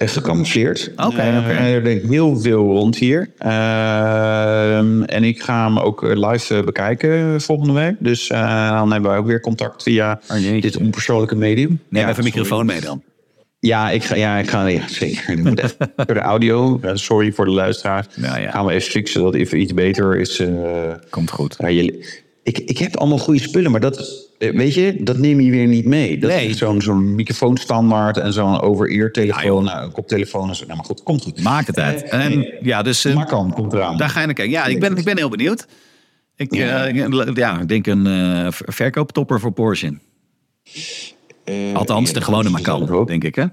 [0.04, 0.92] Eh, Gecamoufleerd.
[0.96, 1.20] Oké, oké.
[1.22, 3.30] Eh, er denkt heel veel rond hier.
[3.38, 7.96] Ehm, en ik ga hem ook eh, live eh, bekijken volgende week.
[8.00, 11.80] Dus eh, dan hebben we ook weer contact via Oh, dit onpersoonlijke medium.
[11.90, 13.04] Neem Ja, even een microfoon mee dan.
[13.60, 15.30] Ja, ik ga, ja, ik ga ja, zeker.
[15.30, 16.80] Ik moet even voor de audio.
[16.82, 18.06] eh, sorry voor de luisteraar.
[18.16, 18.52] Nou ja.
[18.52, 20.40] Gaan we even fixen dat het even iets beter is.
[20.40, 20.50] eh,
[21.10, 21.56] Komt goed.
[21.58, 25.40] ja, je, ik, ik heb allemaal goede spullen, maar dat, eh, weet je, dat neem
[25.40, 26.18] je weer niet mee.
[26.18, 26.48] Dat Nee.
[26.48, 30.64] is zo'n zo'n microfoonstandaard en zo'n over-ear telefoon, nou, een koptelefoon en zo.
[30.66, 31.42] Nou, maar goed, komt goed.
[31.44, 32.04] Maakt het uit.
[32.04, 33.98] En ja, dus eh, Maar kan, komt eraan.
[33.98, 34.54] daar ga je naar kijken.
[34.54, 35.68] Ja, ik ben, ik ben heel benieuwd.
[36.36, 36.86] Ik, ja.
[37.34, 39.98] ja, ik denk een eh, ver- verkooptopper voor Porsche.
[41.44, 43.46] Eh, Althans, de gewone is Macan, denk ik hè?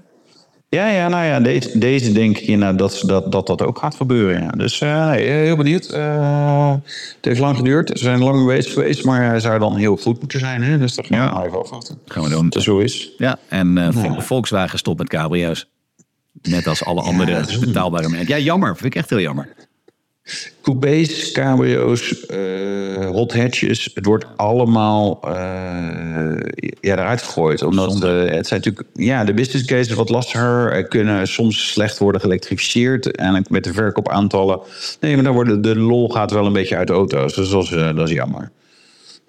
[0.73, 3.95] Ja, ja, nou ja, deze, deze denk ik inderdaad dat, dat, dat dat ook gaat
[3.95, 4.41] gebeuren.
[4.41, 4.49] Ja.
[4.49, 5.85] Dus eh, nee, heel benieuwd.
[5.85, 6.71] Eh,
[7.15, 7.89] het heeft lang geduurd.
[7.89, 10.63] Ze zijn lang bezig geweest, maar hij zou dan heel goed moeten zijn.
[10.63, 10.77] Hè?
[10.77, 11.31] Dus dat gaan we Ja.
[11.31, 11.97] nou even afwachten.
[12.05, 12.49] Gaan we doen.
[12.49, 13.11] Dat zo is.
[13.17, 15.69] Ja, en eh, Vol- Volkswagen stopt met cabrio's.
[16.41, 18.27] Net als alle andere betaalbare merken.
[18.27, 18.75] Ja, jammer.
[18.77, 19.47] Vind ik echt heel jammer.
[20.61, 23.91] Coupés, cabrio's, eh, hot hatches.
[23.93, 25.31] Het wordt allemaal eh,
[26.79, 27.63] ja, eruit gegooid.
[27.63, 28.87] Omdat eh, het zijn natuurlijk...
[28.93, 30.71] Ja, de business case is wat lastiger.
[30.71, 33.15] Er kunnen soms slecht worden geëlektrificeerd.
[33.15, 34.59] En met de verkoopaantallen...
[34.99, 37.33] Nee, maar dan wordt de lol gaat wel een beetje uit de auto's.
[37.33, 38.51] Dus dat is, dat is jammer.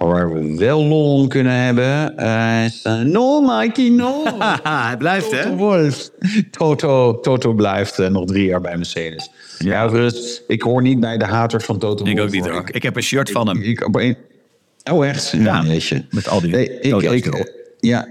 [0.07, 2.17] Waar we wel lol om kunnen hebben...
[2.17, 2.83] eh, is...
[2.83, 4.25] eh, no, Mikey, no.
[4.63, 6.11] Het blijft Toto Wolff.
[6.51, 9.31] Toto, Toto blijft eh, nog drie jaar bij Mercedes.
[9.59, 12.69] Ja, dus ik hoor niet bij de haters van Toto Ik ook niet hoor.
[12.73, 13.63] Ik heb een shirt van hem.
[13.63, 13.89] Ik,
[14.91, 15.31] oh, echt?
[15.31, 16.05] Ja, jeetje.
[16.11, 17.53] met al die Nee, ik.
[17.81, 18.09] Ja,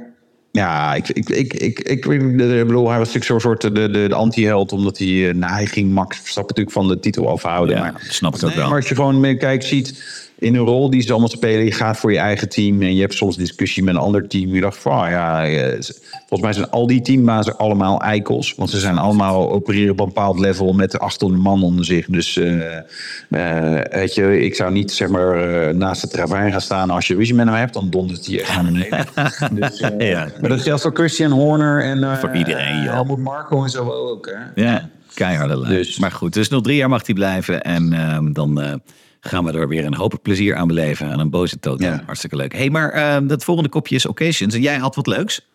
[0.52, 4.08] ja ik, ik, ik, ik, ik, ik bedoel, hij was natuurlijk zo'n soort de, de,
[4.08, 7.76] de anti-held, omdat hij, nou, hij ging Max Verstappen natuurlijk van de titel afhouden.
[7.76, 8.68] Ja, maar, snap ik ook Nee, wel.
[8.68, 10.04] Maar als je gewoon mee kijkt, ziet
[10.42, 13.02] in een rol die ze allemaal spelen, je gaat voor je eigen team en je
[13.02, 14.54] hebt soms discussie met een ander team.
[14.54, 15.70] Je dacht van, ah, ja, eh,
[16.10, 20.06] volgens mij zijn al die teambazen allemaal eikels, want ze zijn allemaal opereren op een
[20.06, 22.06] bepaald level met 800 man onder zich.
[22.06, 26.90] Dus eh, weet je, ik zou niet zeg maar naast de travain gaan staan.
[26.90, 29.06] Als je ruzie met hem hebt, dan dondert hij echt naar beneden.
[29.60, 30.28] dus, Ja.
[30.42, 32.94] Maar dat geldt voor Christian Horner en Voor iedereen, joh.
[32.94, 34.30] Helmut Marko en zo ook.
[34.34, 34.64] Hè?
[34.64, 35.74] Ja, keiharde lijn.
[35.74, 37.62] Dus- Maar goed, dus nog drie jaar mag hij blijven.
[37.62, 38.82] En ehm, dan
[39.22, 41.12] gaan we er weer een hoop plezier aan beleven.
[41.12, 41.86] En een boze Toto.
[41.86, 42.04] Ja.
[42.06, 42.54] Hartstikke leuk.
[42.54, 44.54] hey, maar ehm, dat volgende kopje is Occasions.
[44.54, 45.50] En jij had wat leuks?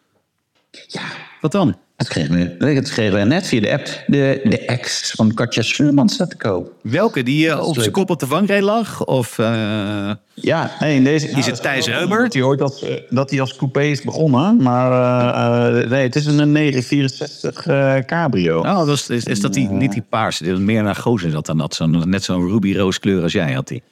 [0.87, 1.03] Ja,
[1.47, 1.77] Wat dan?
[1.97, 4.03] dat kregen we, dat kregen we net via de app.
[4.07, 6.73] De, de ex van Katja Schuurman staat te koop.
[6.83, 7.23] Welke?
[7.23, 9.05] Die eh, op zijn kop op de vangrail lag?
[9.05, 9.39] Of...
[9.39, 11.29] eh, Ja, nee, in deze...
[11.29, 12.27] Is het Thijs Reumer?
[12.31, 14.63] Je hoort dat, eh, dat hij als coupé is begonnen.
[14.63, 18.59] Maar eh, eh, nee, het is een 964 eh, cabrio.
[18.59, 20.45] Oh, dat is, is, is dat die, niet die paarse?
[20.45, 21.75] Die meer naar gozer zat dan dat.
[21.75, 23.83] Zo'n, net zo'n ruby roos kleur als jij had die.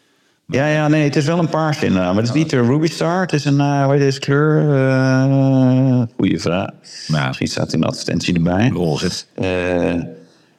[0.46, 2.14] Ja, ja, nee, het is wel een paars inderdaad.
[2.14, 3.20] Maar het is niet de Ruby Star.
[3.20, 4.74] Het is een, eh hoe heet deze kleur?
[4.74, 6.70] Eh goeie vraag.
[7.08, 7.26] Nou.
[7.26, 8.68] Misschien staat in de advertentie erbij.
[8.74, 9.10] Roze.
[9.34, 9.44] Eh,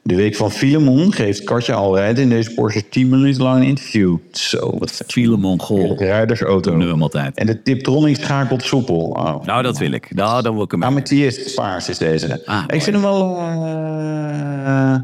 [0.02, 4.16] de week van Filemon geeft Katja Alrijd in deze Porsche 10 minuten lang een interview.
[4.32, 5.12] Zo, wat vet.
[5.12, 5.96] Filemon Gol.
[5.98, 6.70] Rijdersauto.
[6.70, 7.36] Doen we hem altijd.
[7.36, 8.96] En de Tiptronic schakelt soepel.
[9.00, 9.44] Oh.
[9.44, 10.14] Nou, dat wil ik.
[10.14, 10.84] Nou, dan wil ik hem.
[10.84, 12.42] Amethyst paars is deze.
[12.46, 13.38] Ah, ik vind hem wel...
[13.38, 14.94] eh,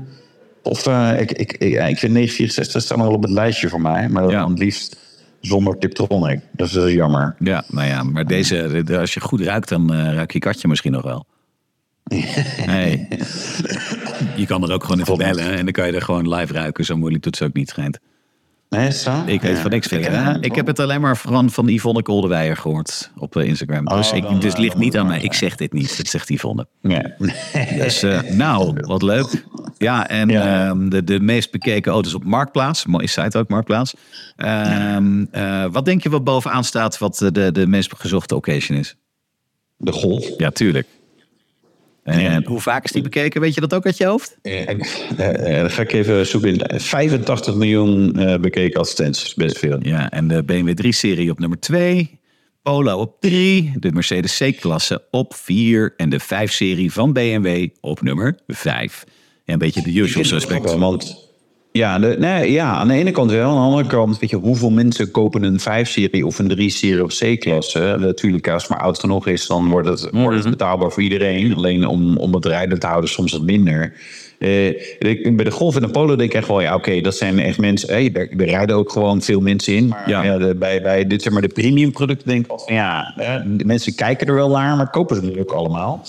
[0.63, 4.09] of eh, ik, ik, ik, ik vind 964 staan wel op het lijstje voor mij.
[4.09, 4.41] Maar Ja.
[4.41, 4.97] dan het liefst
[5.41, 6.41] zonder Tiptronic.
[6.53, 7.37] Dat is eh, jammer.
[7.39, 10.39] Ja, nou ja, maar deze, de- de- als je goed ruikt, dan eh ruik je
[10.39, 11.27] katje misschien nog wel.
[12.75, 13.09] Hey.
[14.37, 16.85] Je kan er ook gewoon even bellen en dan kan je er gewoon live ruiken.
[16.85, 17.99] Zo moeilijk doet ze ook niet, schijnt.
[18.73, 19.23] Nee, zo?
[19.27, 19.61] Ik weet Ja.
[19.63, 20.37] van niks verder.
[20.41, 23.85] Ik, eh, heb het alleen maar van, van Yvonne Koldewijer gehoord op eh, Instagram.
[23.85, 25.15] Dus, Oh, ik, dan, dus het eh, ligt dan niet aan mij.
[25.17, 25.97] het Ik zeg dit niet.
[25.97, 26.67] Dat zegt Yvonne.
[26.81, 27.03] Nee.
[27.79, 29.45] Dus eh, nou, wat leuk.
[29.79, 30.69] Ja, en Ja.
[30.69, 32.87] ehm, de, de meest bekeken auto's op Marktplaats.
[32.87, 33.95] Mooie site ook, Marktplaats.
[34.37, 38.79] Ehm, eh, wat denk je wat bovenaan staat wat eh, de, de meest gezochte occasion
[38.79, 38.97] is?
[39.77, 40.29] De golf.
[40.37, 40.87] Ja, tuurlijk.
[42.03, 42.43] En Ja.
[42.45, 43.41] hoe vaak is die bekeken?
[43.41, 44.37] Weet je dat ook uit je hoofd?
[44.43, 46.55] Eh, eh, dan ga ik even zoeken.
[46.55, 46.81] in.
[46.81, 49.35] 85 miljoen eh, bekeken advertenties.
[49.35, 49.79] Best veel.
[49.83, 52.21] Ja, en de BMW 3-serie op nummer 2.
[52.63, 53.73] Polo op 3.
[53.79, 55.95] De Mercedes C-klasse op 4.
[55.97, 59.05] En de 5-serie van BMW op nummer 5.
[59.45, 60.75] Ja, een beetje de usual suspect.
[60.75, 61.31] Want
[61.73, 63.49] ja, de, nee, ja, aan de ene kant wel.
[63.49, 67.15] Aan de andere kant, weet je, hoeveel mensen kopen een 5-serie of een 3-serie of
[67.19, 67.97] C-klasse?
[68.01, 71.55] Natuurlijk, als het maar oud genoeg is, dan wordt het, wordt het betaalbaar voor iedereen.
[71.55, 73.93] Alleen om, om het rijden te houden, soms wat minder.
[74.99, 77.39] Ik- bij de Golf en de Polo denk ik echt wel, ja, oké, dat zijn
[77.39, 77.89] echt mensen.
[77.89, 79.89] Hey, er, er rijden ook gewoon veel mensen in.
[79.89, 80.23] Maar Ja.
[80.25, 80.39] ja.
[80.39, 83.15] de- bij, bij dit, zeg maar, de premium producten denk ik wel van, ja,
[83.47, 86.03] de mensen kijken er wel naar, maar kopen ze natuurlijk allemaal.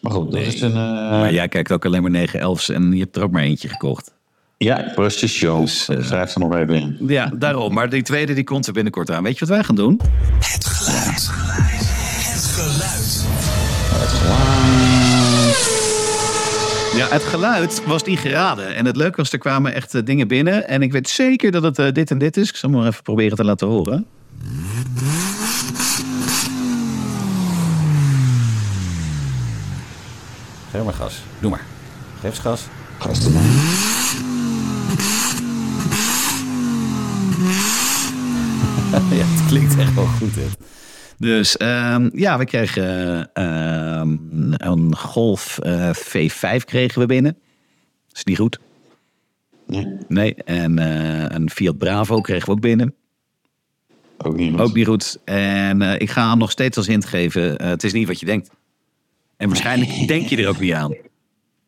[0.00, 0.70] Maar goed, dat is een...
[0.70, 0.76] eh,
[1.10, 4.12] Maar jij kijkt ook alleen maar 911's en je hebt er ook maar eentje gekocht.
[4.58, 5.60] Ja, precies, joh.
[5.60, 6.96] Dus, eh, Schrijf er nog even in.
[7.06, 7.74] Ja, daarom.
[7.74, 9.22] Maar die tweede die komt er binnenkort aan.
[9.22, 10.00] Weet je wat wij gaan doen?
[10.38, 11.28] Het geluid.
[12.22, 13.26] Het geluid.
[16.96, 18.74] Ja, het geluid was niet geraden.
[18.74, 20.68] En het leuke was, er kwamen echt eh, dingen binnen.
[20.68, 22.48] En ik weet zeker dat het eh, dit en dit is.
[22.48, 24.06] Ik zal maar even proberen te laten horen.
[30.70, 31.22] Geef maar gas.
[31.40, 31.64] Doe maar.
[32.20, 32.62] Geef eens gas.
[33.32, 33.87] Man.
[39.18, 40.34] ja, het klinkt echt wel goed.
[41.18, 44.16] Dus ehm, ja, we kregen ehm,
[44.52, 47.36] een Golf eh, V5 kregen we binnen.
[48.12, 48.58] Is niet goed.
[49.66, 52.94] Nee, Nee, en eh, een Fiat Bravo kregen we ook binnen.
[54.18, 54.58] ook niet.
[54.58, 55.18] Ook niet goed.
[55.24, 57.62] En eh, ik ga hem nog steeds als hint geven.
[57.62, 58.50] het is niet wat je denkt.
[59.36, 60.94] En waarschijnlijk denk je er ook niet aan.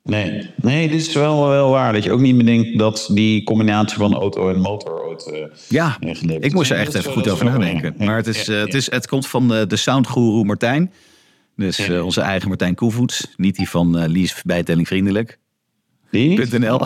[0.03, 1.93] Nee, nee, dit is wel, wel waar.
[1.93, 5.27] Dat je ook niet meer denkt dat die combinatie van auto en motor ooit...
[5.33, 5.97] eh, Ja,
[6.41, 7.95] ik moest er echt even goed over nadenken.
[7.99, 10.93] Maar het, is, eh, het, is, het komt van eh, de soundgoeroe Martijn.
[11.57, 13.35] Dus onze eigen Martijn Koevoets.
[13.37, 15.39] Niet die van Lies Bijtelling Vriendelijk.
[16.11, 16.59] Die?
[16.59, 16.81] .nl.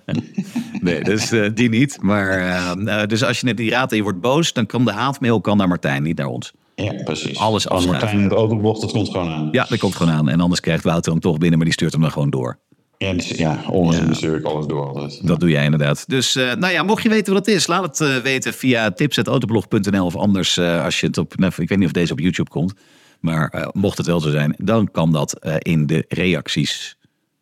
[0.80, 1.98] nee, dus die niet.
[2.00, 5.40] Maar dus als je net die raadt en je wordt boos, dan kan de haatmail
[5.40, 6.52] kan naar Martijn, niet naar ons.
[6.74, 7.38] Ja, precies.
[7.38, 7.86] Alles Als.
[7.86, 9.48] Martijn het autoblog, dat komt gewoon aan.
[9.52, 10.28] Ja, dat komt gewoon aan.
[10.28, 12.58] En anders krijgt Wouter hem toch binnen, maar die stuurt hem dan gewoon door.
[12.98, 14.86] Ja, dus, ja onzin alles door.
[14.86, 15.26] altijd.
[15.26, 16.04] Dat doe jij inderdaad.
[16.08, 18.90] Dus eh, nou ja, mocht je weten wat het is, laat het eh, weten via
[18.90, 22.20] tips.autoblog.nl of anders eh, als je het op, nou, ik weet niet of deze op
[22.20, 22.74] YouTube komt,
[23.20, 26.96] maar mocht het wel zo zijn, dan kan dat in de reacties.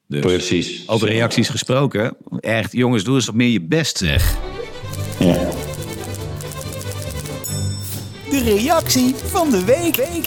[0.08, 0.88] Dus Precies.
[0.88, 4.36] over reacties gesproken, echt jongens, doe eens wat meer je best zeg.
[5.18, 5.61] Ja.
[8.32, 10.26] De reactie van de week.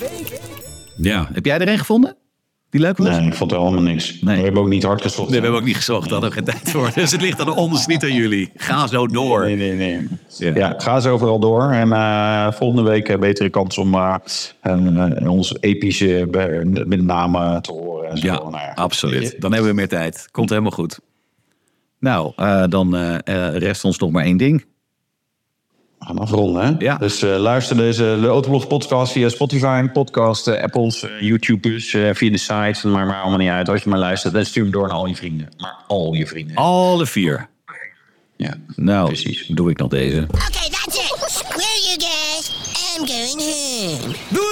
[0.98, 2.16] Ja, heb jij er een gevonden?
[2.70, 3.08] Die leuk was?
[3.08, 4.22] Nee, ik vond het helemaal niks.
[4.22, 4.38] Nee.
[4.38, 5.30] We hebben ook niet hard gezocht.
[5.30, 6.92] Nee, we hebben ook niet gezocht, daar hadden we geen tijd voor.
[6.96, 8.52] Dus het ligt aan ons, niet aan jullie.
[8.56, 9.46] Ga zo door.
[9.46, 10.08] Nee, nee, nee.
[10.38, 10.56] Ja.
[10.56, 11.72] Ja, ga zo overal door.
[11.72, 14.16] En eh, volgende week een betere kans om eh,
[14.62, 18.10] eh, ons epische eh, met name te horen.
[18.10, 18.28] En zo.
[18.28, 19.36] Ja, Nou ja, absoluut.
[19.42, 20.28] Dan hebben we meer tijd.
[20.32, 21.00] Komt helemaal goed.
[22.00, 24.66] Nou, eh, dan eh, eh, rest ons nog maar één ding.
[26.00, 26.74] We gaan afronden, hè?
[26.86, 26.98] Ja.
[26.98, 32.10] Dus eh, luister deze de Autoblog podcast via Spotify, podcast, eh, Apples, eh, YouTubers, eh,
[32.14, 32.88] via de site.
[32.88, 33.70] Maar maar allemaal niet uit.
[33.70, 35.50] Als je maar luistert, dan stuur hem door naar al je vrienden.
[35.58, 36.56] Maar al je vrienden.
[36.56, 37.48] Alle vier.
[38.38, 38.54] Ja.
[38.76, 39.48] Nou, Precies.
[39.48, 40.28] doe ik nog deze.
[40.28, 41.16] Okay, that's it.
[41.28, 42.52] Screw you guys.
[42.98, 44.16] I'm going home.
[44.30, 44.45] Doei!